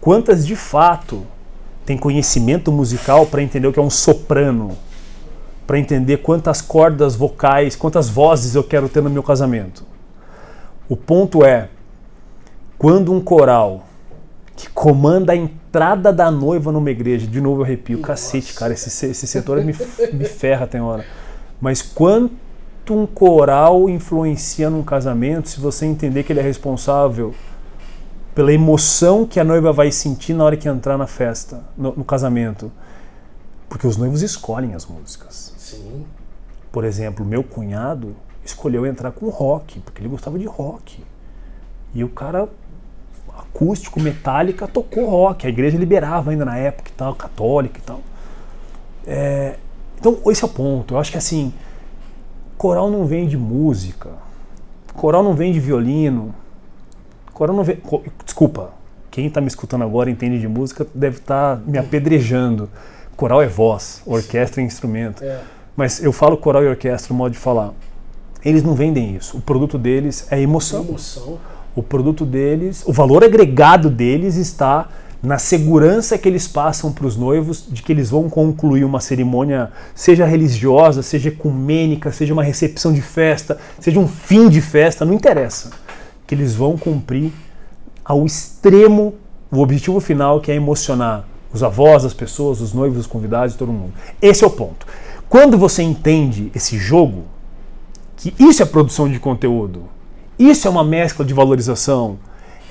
[0.00, 1.24] Quantas de fato
[1.86, 4.76] têm conhecimento musical para entender o que é um soprano?
[5.66, 9.84] Para entender quantas cordas vocais, quantas vozes eu quero ter no meu casamento?
[10.88, 11.68] O ponto é,
[12.76, 13.84] quando um coral
[14.56, 17.26] que comanda a entrada da noiva numa igreja.
[17.26, 17.98] De novo eu arrepio.
[17.98, 18.08] Nossa.
[18.08, 19.74] Cacete, cara, esse, esse setor me,
[20.12, 21.04] me ferra tem hora.
[21.60, 22.32] Mas quanto
[22.90, 27.34] um coral influencia num casamento se você entender que ele é responsável
[28.34, 32.04] pela emoção que a noiva vai sentir na hora que entrar na festa, no, no
[32.04, 32.70] casamento.
[33.72, 35.54] Porque os noivos escolhem as músicas.
[35.56, 36.04] Sim.
[36.70, 38.14] Por exemplo, meu cunhado
[38.44, 41.02] escolheu entrar com rock, porque ele gostava de rock.
[41.94, 42.50] E o cara
[43.34, 45.46] acústico, metálica, tocou rock.
[45.46, 48.00] A igreja liberava ainda na época e tal, católica e tal.
[49.06, 49.56] É,
[49.98, 50.92] então, esse é o ponto.
[50.92, 51.50] Eu acho que assim,
[52.58, 54.10] coral não vem de música,
[54.92, 56.34] coral não vem de violino,
[57.32, 57.80] coral não vem.
[58.22, 58.74] Desculpa,
[59.10, 62.68] quem está me escutando agora entende de música deve estar tá me apedrejando.
[63.16, 65.22] Coral é voz, orquestra é instrumento.
[65.22, 65.40] É.
[65.76, 67.72] Mas eu falo coral e orquestra, modo de falar.
[68.44, 69.38] Eles não vendem isso.
[69.38, 70.84] O produto deles é emoção.
[70.84, 71.38] Emoção
[71.74, 74.88] o produto deles, o valor agregado deles está
[75.22, 79.70] na segurança que eles passam para os noivos de que eles vão concluir uma cerimônia,
[79.94, 85.14] seja religiosa, seja ecumênica, seja uma recepção de festa, seja um fim de festa, não
[85.14, 85.70] interessa.
[86.26, 87.30] Que eles vão cumprir
[88.04, 89.14] ao extremo
[89.50, 93.72] o objetivo final que é emocionar os avós, as pessoas, os noivos, os convidados, todo
[93.72, 93.92] mundo.
[94.20, 94.86] Esse é o ponto.
[95.28, 97.24] Quando você entende esse jogo,
[98.16, 99.84] que isso é produção de conteúdo,
[100.38, 102.18] isso é uma mescla de valorização.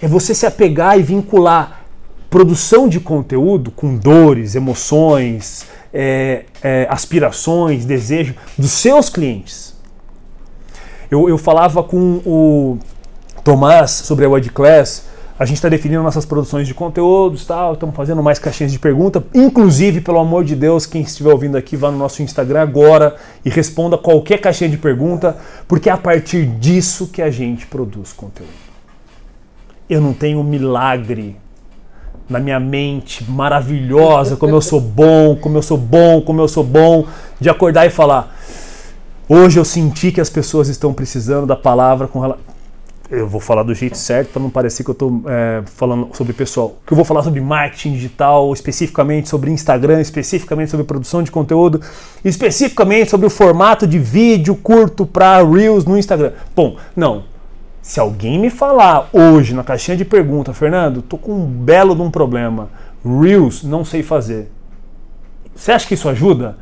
[0.01, 1.81] É você se apegar e vincular
[2.29, 9.75] produção de conteúdo com dores, emoções, é, é, aspirações, desejo dos seus clientes.
[11.09, 12.79] Eu, eu falava com o
[13.43, 15.10] Tomás sobre a Word Class
[15.41, 19.23] a gente está definindo nossas produções de conteúdos, tal, estamos fazendo mais caixinhas de pergunta.
[19.33, 23.49] Inclusive, pelo amor de Deus, quem estiver ouvindo aqui, vá no nosso Instagram agora e
[23.49, 25.35] responda qualquer caixinha de pergunta,
[25.67, 28.51] porque é a partir disso que a gente produz conteúdo.
[29.89, 31.35] Eu não tenho milagre
[32.29, 36.63] na minha mente maravilhosa, como eu sou bom, como eu sou bom, como eu sou
[36.63, 37.07] bom,
[37.39, 38.37] de acordar e falar:
[39.27, 42.60] Hoje eu senti que as pessoas estão precisando da palavra com relação.
[43.11, 46.31] Eu vou falar do jeito certo para não parecer que eu estou é, falando sobre
[46.31, 46.77] pessoal.
[46.87, 51.81] Que eu vou falar sobre marketing digital, especificamente sobre Instagram, especificamente sobre produção de conteúdo,
[52.23, 56.31] especificamente sobre o formato de vídeo curto para Reels no Instagram.
[56.55, 57.25] Bom, não.
[57.81, 62.01] Se alguém me falar hoje na caixinha de pergunta, Fernando, tô com um belo de
[62.01, 62.69] um problema.
[63.03, 64.49] Reels não sei fazer.
[65.53, 66.57] Você acha que isso ajuda?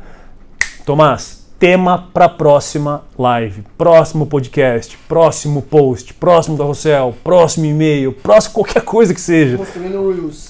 [0.84, 8.54] Tomás, tema para a próxima live, próximo podcast, próximo post, próximo carrossel, próximo e-mail, próximo
[8.54, 9.58] qualquer coisa que seja.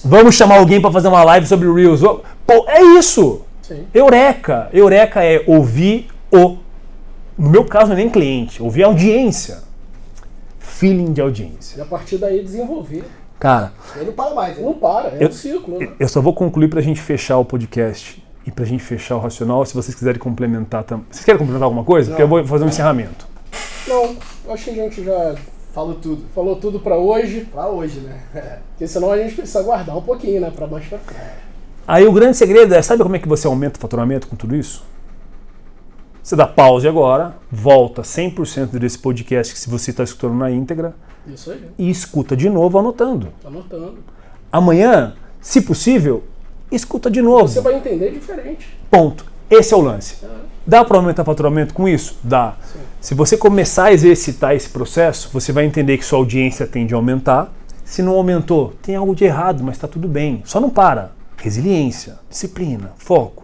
[0.05, 1.99] Vamos chamar alguém para fazer uma live sobre Reels.
[2.47, 3.41] Pô, é isso.
[3.61, 3.85] Sim.
[3.93, 4.69] Eureka.
[4.71, 6.57] Eureka é ouvir o.
[7.37, 9.59] No meu caso, não é nem cliente, ouvir a audiência.
[10.59, 11.77] Feeling de audiência.
[11.77, 13.03] E a partir daí desenvolver.
[13.37, 14.63] Cara, Ele não para mais, né?
[14.63, 15.79] Não para, é Eu- um ciclo.
[15.79, 15.89] né?
[15.99, 19.15] eu só vou concluir para a gente fechar o podcast e para a gente fechar
[19.15, 19.65] o racional.
[19.65, 21.05] Se vocês quiserem complementar também.
[21.09, 22.09] Vocês querem complementar alguma coisa?
[22.09, 23.25] Porque eu vou fazer um encerramento.
[23.87, 24.15] Não,
[24.53, 25.35] acho que a gente já
[25.73, 26.25] Falo tudo.
[26.35, 28.19] falou tudo para hoje, Pra hoje, né?
[28.71, 31.21] porque senão a gente precisa aguardar um pouquinho, né, para mais pra frente.
[31.87, 34.55] Aí o grande segredo é, sabe como é que você aumenta o faturamento com tudo
[34.55, 34.83] isso?
[36.21, 40.93] Você dá pause agora, volta 100% desse podcast que se você está escutando na íntegra
[41.25, 43.29] Isso aí, e escuta de novo anotando.
[43.43, 43.97] anotando.
[44.51, 46.23] Amanhã, se possível,
[46.71, 47.47] escuta de novo.
[47.47, 48.67] Você vai entender diferente.
[48.89, 49.25] Ponto.
[49.49, 50.15] Esse é o lance.
[50.65, 52.17] Dá para aumentar o faturamento com isso?
[52.23, 52.55] Dá.
[53.01, 56.97] Se você começar a exercitar esse processo, você vai entender que sua audiência tende a
[56.97, 57.51] aumentar.
[57.83, 60.41] Se não aumentou, tem algo de errado, mas está tudo bem.
[60.45, 61.11] Só não para.
[61.35, 63.43] Resiliência, disciplina, foco.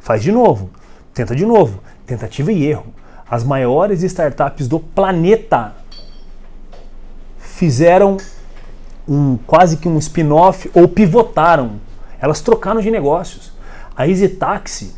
[0.00, 0.70] Faz de novo.
[1.12, 1.82] Tenta de novo.
[2.06, 2.86] Tentativa e erro.
[3.28, 5.74] As maiores startups do planeta
[7.38, 8.18] fizeram
[9.08, 11.80] um quase que um spin-off ou pivotaram.
[12.24, 13.52] Elas trocaram de negócios.
[13.94, 14.94] A Easy Taxi,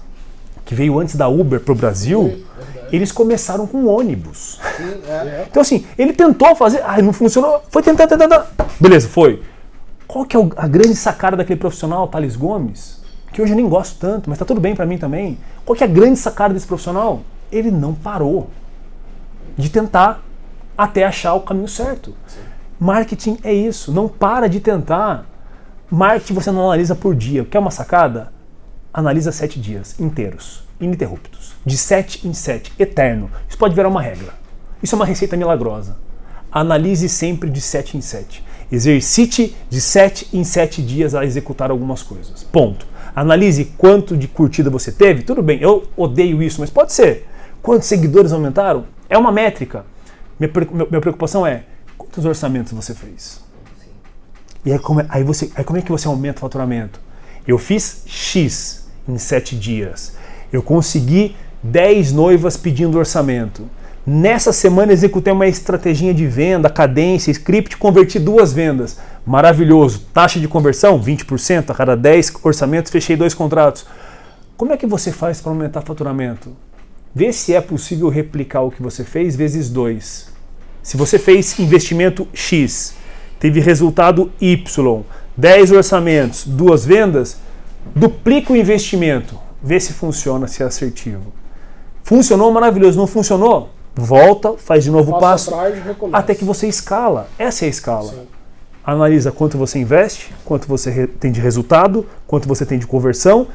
[0.64, 2.44] que veio antes da Uber para o Brasil,
[2.92, 4.60] eles começaram com ônibus.
[4.76, 5.44] Sim, é.
[5.50, 8.46] Então assim, ele tentou fazer, ah, não funcionou, foi tentar, tentar, tentar.
[8.78, 9.42] Beleza, foi.
[10.06, 13.02] Qual que é a grande sacada daquele profissional, Thales Gomes?
[13.32, 15.36] Que hoje eu nem gosto tanto, mas tá tudo bem para mim também.
[15.64, 17.22] Qual que é a grande sacada desse profissional?
[17.50, 18.48] Ele não parou
[19.58, 20.22] de tentar
[20.78, 22.14] até achar o caminho certo.
[22.78, 25.26] Marketing é isso, não para de tentar.
[25.90, 27.44] Marketing você não analisa por dia.
[27.44, 28.32] Quer uma sacada?
[28.92, 31.54] Analisa sete dias inteiros, ininterruptos.
[31.64, 33.30] De sete em sete, eterno.
[33.48, 34.34] Isso pode virar uma regra.
[34.82, 35.96] Isso é uma receita milagrosa.
[36.50, 38.44] Analise sempre de sete em sete.
[38.70, 42.42] Exercite de sete em sete dias a executar algumas coisas.
[42.42, 42.84] Ponto.
[43.14, 45.22] Analise quanto de curtida você teve.
[45.22, 47.28] Tudo bem, eu odeio isso, mas pode ser.
[47.62, 48.86] Quantos seguidores aumentaram?
[49.08, 49.86] É uma métrica.
[50.38, 50.50] Minha
[51.00, 51.62] preocupação é
[51.96, 53.45] quantos orçamentos você fez?
[54.66, 57.00] E aí como, aí, você, aí como é que você aumenta o faturamento?
[57.46, 60.14] Eu fiz X em 7 dias.
[60.52, 63.62] Eu consegui 10 noivas pedindo orçamento.
[64.04, 68.98] Nessa semana executei uma estratégia de venda, cadência, script, converti duas vendas.
[69.24, 70.00] Maravilhoso.
[70.12, 71.70] Taxa de conversão, 20%.
[71.70, 73.86] A cada 10 orçamentos, fechei dois contratos.
[74.56, 76.50] Como é que você faz para aumentar o faturamento?
[77.14, 80.28] Vê se é possível replicar o que você fez vezes 2.
[80.82, 82.94] Se você fez investimento X,
[83.38, 85.04] teve resultado Y,
[85.36, 87.38] 10 orçamentos, duas vendas,
[87.94, 89.38] duplica o investimento.
[89.62, 91.32] Vê se funciona, se é assertivo.
[92.02, 93.70] Funcionou maravilhoso, não funcionou?
[93.94, 95.74] Volta, faz de novo o passo, atrás
[96.12, 97.28] até que você escala.
[97.38, 98.10] Essa é a escala.
[98.10, 98.26] Sim.
[98.84, 103.48] Analisa quanto você investe, quanto você tem de resultado, quanto você tem de conversão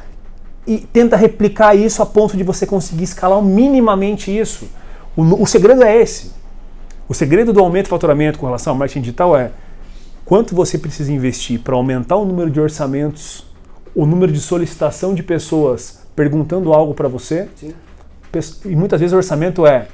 [0.66, 4.68] e tenta replicar isso a ponto de você conseguir escalar minimamente isso.
[5.16, 6.32] O, o segredo é esse.
[7.08, 9.52] O segredo do aumento do faturamento com relação ao marketing digital é
[10.26, 13.46] quanto você precisa investir para aumentar o número de orçamentos,
[13.96, 17.48] o número de solicitação de pessoas perguntando algo para você.
[17.56, 17.74] Sim.
[18.66, 19.88] E muitas vezes o orçamento é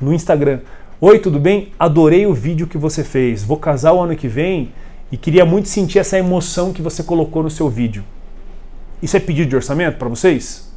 [0.00, 0.60] no Instagram.
[1.00, 1.72] Oi, tudo bem?
[1.78, 3.42] Adorei o vídeo que você fez.
[3.42, 4.70] Vou casar o ano que vem
[5.10, 8.04] e queria muito sentir essa emoção que você colocou no seu vídeo.
[9.02, 10.68] Isso é pedido de orçamento para vocês?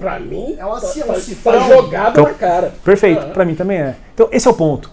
[0.00, 1.68] Pra mim, É uma tá, ci- é um tá- tá cifrão.
[1.68, 2.74] jogado Então, na cara.
[2.84, 3.96] Perfeito, Ah, para mim também é.
[4.14, 4.90] Então, esse é o ponto.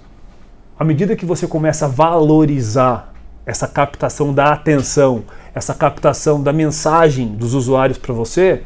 [0.78, 3.14] À medida que você começa a valorizar
[3.46, 8.64] essa captação da atenção, essa captação da mensagem dos usuários para você,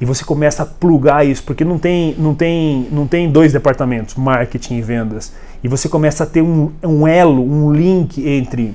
[0.00, 4.14] e você começa a plugar isso, porque não tem, não tem, não tem dois departamentos,
[4.14, 5.32] marketing e vendas,
[5.62, 8.74] e você começa a ter um, um elo, um link entre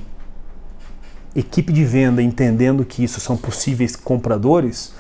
[1.36, 4.94] equipe de venda entendendo que isso são possíveis compradores,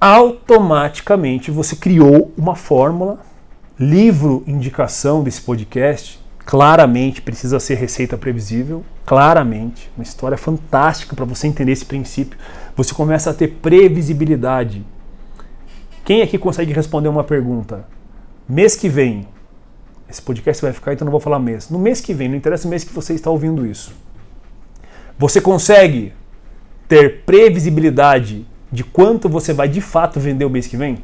[0.00, 3.18] automaticamente você criou uma fórmula.
[3.78, 11.48] Livro indicação desse podcast claramente precisa ser receita previsível, claramente, uma história fantástica para você
[11.48, 12.38] entender esse princípio.
[12.76, 14.86] Você começa a ter previsibilidade.
[16.04, 17.84] Quem aqui consegue responder uma pergunta?
[18.48, 19.26] Mês que vem,
[20.08, 21.68] esse podcast vai ficar, então não vou falar mês.
[21.68, 23.92] No mês que vem, não interessa o mês que você está ouvindo isso.
[25.18, 26.12] Você consegue
[26.86, 30.98] ter previsibilidade de quanto você vai de fato vender o mês que vem?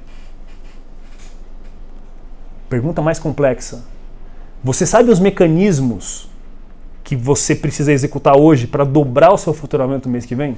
[2.68, 3.90] Pergunta mais complexa.
[4.64, 6.30] Você sabe os mecanismos
[7.02, 10.56] que você precisa executar hoje para dobrar o seu faturamento no mês que vem?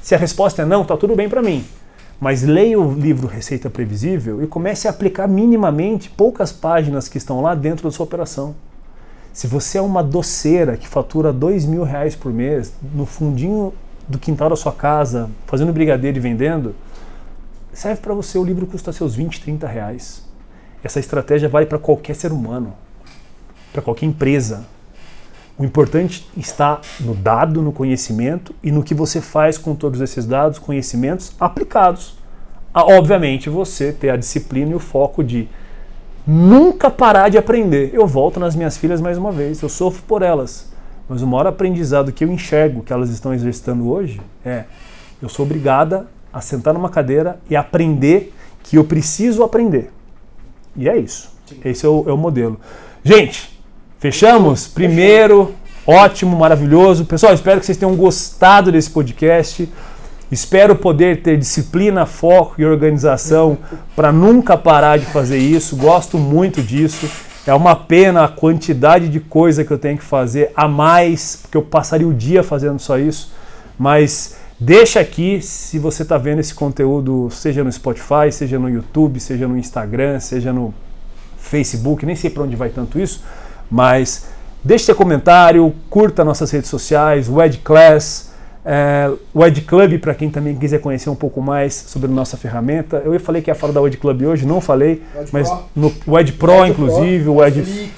[0.00, 1.64] Se a resposta é não, tá tudo bem para mim.
[2.20, 7.42] Mas leia o livro Receita Previsível e comece a aplicar minimamente poucas páginas que estão
[7.42, 8.54] lá dentro da sua operação.
[9.32, 13.74] Se você é uma doceira que fatura dois mil reais por mês no fundinho
[14.06, 16.72] do quintal da sua casa, fazendo brigadeiro e vendendo,
[17.72, 18.38] serve para você.
[18.38, 20.22] O livro custa seus 20, 30 reais.
[20.84, 22.74] Essa estratégia vale para qualquer ser humano,
[23.72, 24.64] para qualquer empresa.
[25.58, 30.26] O importante está no dado, no conhecimento e no que você faz com todos esses
[30.26, 32.16] dados, conhecimentos aplicados.
[32.72, 35.48] A, obviamente, você ter a disciplina e o foco de
[36.26, 37.90] nunca parar de aprender.
[37.92, 40.72] Eu volto nas minhas filhas mais uma vez, eu sofro por elas.
[41.08, 44.64] Mas o maior aprendizado que eu enxergo que elas estão exercitando hoje é:
[45.20, 49.92] eu sou obrigada a sentar numa cadeira e aprender que eu preciso aprender.
[50.74, 51.30] E é isso.
[51.46, 51.60] Sim.
[51.64, 52.58] Esse é o, é o modelo.
[53.04, 53.51] Gente,
[54.02, 54.66] fechamos?
[54.66, 55.54] Primeiro,
[55.86, 57.04] ótimo, maravilhoso.
[57.04, 59.68] Pessoal, espero que vocês tenham gostado desse podcast.
[60.28, 63.56] Espero poder ter disciplina, foco e organização
[63.94, 65.76] para nunca parar de fazer isso.
[65.76, 67.08] Gosto muito disso.
[67.46, 71.56] É uma pena a quantidade de coisa que eu tenho que fazer a mais, porque
[71.56, 73.32] eu passaria o dia fazendo só isso.
[73.78, 79.20] Mas deixa aqui se você está vendo esse conteúdo, seja no Spotify, seja no YouTube,
[79.20, 80.74] seja no Instagram, seja no
[81.38, 83.22] Facebook, nem sei para onde vai tanto isso,
[83.72, 84.28] mas
[84.62, 88.30] deixe seu comentário, curta nossas redes sociais, o Ed Class.
[88.64, 92.36] É, o Ed Club, para quem também quiser conhecer um pouco mais sobre a nossa
[92.36, 93.02] ferramenta.
[93.04, 95.02] Eu falei que ia falar da Ed Club hoje, não falei,
[95.32, 95.64] mas Pro.
[95.74, 97.90] no o Ed Pro, o Ed inclusive, Pro, o Ed.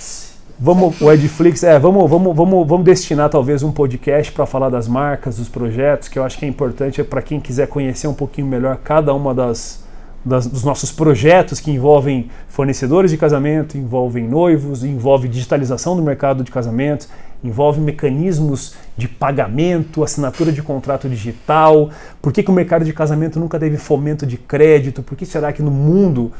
[0.58, 4.86] Vamos, o Edflix, é, vamos, vamos, vamos, vamos destinar talvez um podcast para falar das
[4.86, 8.46] marcas, dos projetos, que eu acho que é importante para quem quiser conhecer um pouquinho
[8.46, 9.83] melhor cada uma das,
[10.24, 16.42] das, dos nossos projetos que envolvem fornecedores de casamento, envolvem noivos, envolve digitalização do mercado
[16.42, 17.08] de casamentos,
[17.42, 21.90] envolve mecanismos de pagamento, assinatura de contrato digital.
[22.22, 25.02] Por que, que o mercado de casamento nunca teve fomento de crédito?
[25.02, 26.32] Por que será que no mundo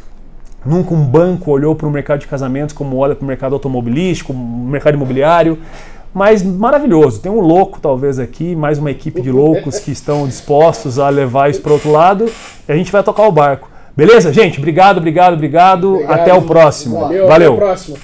[0.64, 4.32] nunca um banco olhou para o mercado de casamentos como olha para o mercado automobilístico,
[4.32, 5.59] mercado imobiliário?
[6.14, 7.20] Mas maravilhoso.
[7.20, 11.51] Tem um louco talvez aqui, mais uma equipe de loucos que estão dispostos a levar
[11.51, 12.30] isso para outro lado
[12.66, 13.74] e a gente vai tocar o barco.
[13.97, 14.59] Beleza, gente?
[14.59, 15.95] Obrigado, obrigado, obrigado.
[15.95, 16.20] obrigado.
[16.20, 17.01] Até o próximo.
[17.01, 17.28] Valeu.
[17.28, 17.53] Valeu.
[17.53, 17.97] Até o próximo.